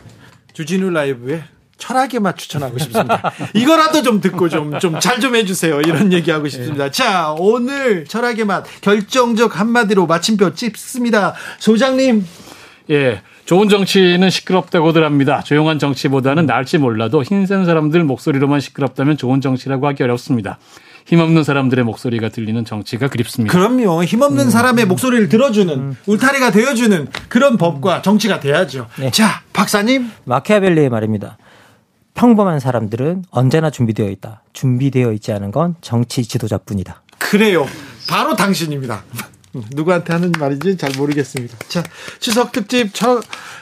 주진우 0.52 0.89
라이브에 0.89 1.43
철학의 1.78 2.20
맛 2.22 2.38
추천하고 2.38 2.78
싶습니다. 2.80 3.32
이거라도 3.54 4.02
좀 4.02 4.22
듣고 4.22 4.50
좀, 4.50 4.78
좀 4.80 5.00
잘 5.00 5.20
좀 5.20 5.36
해주세요. 5.36 5.82
이런 5.82 6.12
얘기 6.14 6.32
하고 6.32 6.48
싶습니다. 6.48 6.90
자, 6.92 7.36
오늘 7.38 8.06
철학의 8.06 8.46
맛 8.46 8.64
결정적 8.82 9.60
한마디로 9.60 10.06
마침표 10.08 10.54
찍습니다. 10.54 11.34
소장님. 11.60 12.26
예. 12.92 13.22
좋은 13.46 13.70
정치는 13.70 14.30
시끄럽다고들 14.30 15.04
합니다. 15.06 15.42
조용한 15.44 15.78
정치보다는 15.78 16.46
나을지 16.48 16.78
몰라도 16.80 17.22
힘센 17.24 17.66
사람들 17.66 18.04
목소리로만 18.04 18.60
시끄럽다면 18.60 19.18
좋은 19.18 19.40
정치라고 19.42 19.88
하기 19.90 20.02
어렵습니다. 20.04 20.58
힘없는 21.06 21.44
사람들의 21.44 21.86
목소리가 21.86 22.30
들리는 22.30 22.66
정치가 22.66 23.08
그립습니다. 23.08 23.52
그럼요. 23.56 24.04
힘없는 24.04 24.50
사람의 24.50 24.86
목소리를 24.86 25.30
들어주는, 25.30 25.96
울타리가 26.08 26.50
되어주는 26.50 27.08
그런 27.30 27.58
법과 27.58 28.02
정치가 28.02 28.40
돼야죠. 28.40 28.88
네. 28.98 29.12
자, 29.12 29.42
박사님. 29.54 30.10
마키아벨리의 30.24 30.90
말입니다. 30.90 31.38
평범한 32.15 32.60
사람들은 32.60 33.25
언제나 33.30 33.69
준비되어 33.69 34.10
있다. 34.10 34.41
준비되어 34.54 35.12
있지 35.13 35.32
않은 35.34 35.51
건 35.51 35.75
정치 35.82 36.23
지도자뿐이다. 36.23 37.04
그래요. 37.19 37.67
바로 38.10 38.36
당신입니다. 38.36 39.04
누구한테 39.73 40.12
하는 40.13 40.32
말인지 40.38 40.75
잘 40.78 40.91
모르겠습니다. 40.97 41.58
자, 41.69 41.84
추석 42.19 42.51
특집 42.51 42.93
철, 42.93 43.21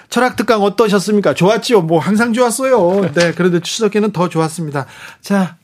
철학 0.09 0.35
특강 0.35 0.61
어떠셨습니까? 0.63 1.33
좋았지요. 1.33 1.81
뭐 1.81 1.99
항상 1.99 2.33
좋았어요. 2.33 3.11
네, 3.13 3.31
그런데 3.35 3.59
추석에는 3.59 4.11
더 4.11 4.27
좋았습니다. 4.29 4.85
자, 5.21 5.57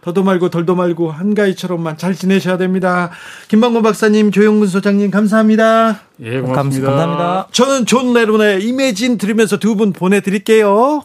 더도 0.00 0.22
말고 0.24 0.50
덜도 0.50 0.74
말고 0.74 1.10
한가위처럼만 1.12 1.98
잘 1.98 2.14
지내셔야 2.14 2.56
됩니다. 2.56 3.10
김만권 3.48 3.82
박사님, 3.82 4.30
조형근 4.32 4.66
소장님 4.68 5.10
감사합니다. 5.10 6.00
예, 6.20 6.40
고맙습니다. 6.40 6.86
감사합니다. 6.90 7.48
저는 7.52 7.86
존 7.86 8.12
레논의 8.14 8.64
Imagine 8.64 9.18
들으면서 9.18 9.58
두 9.58 9.74
분 9.76 9.92
보내드릴게요. 9.92 11.02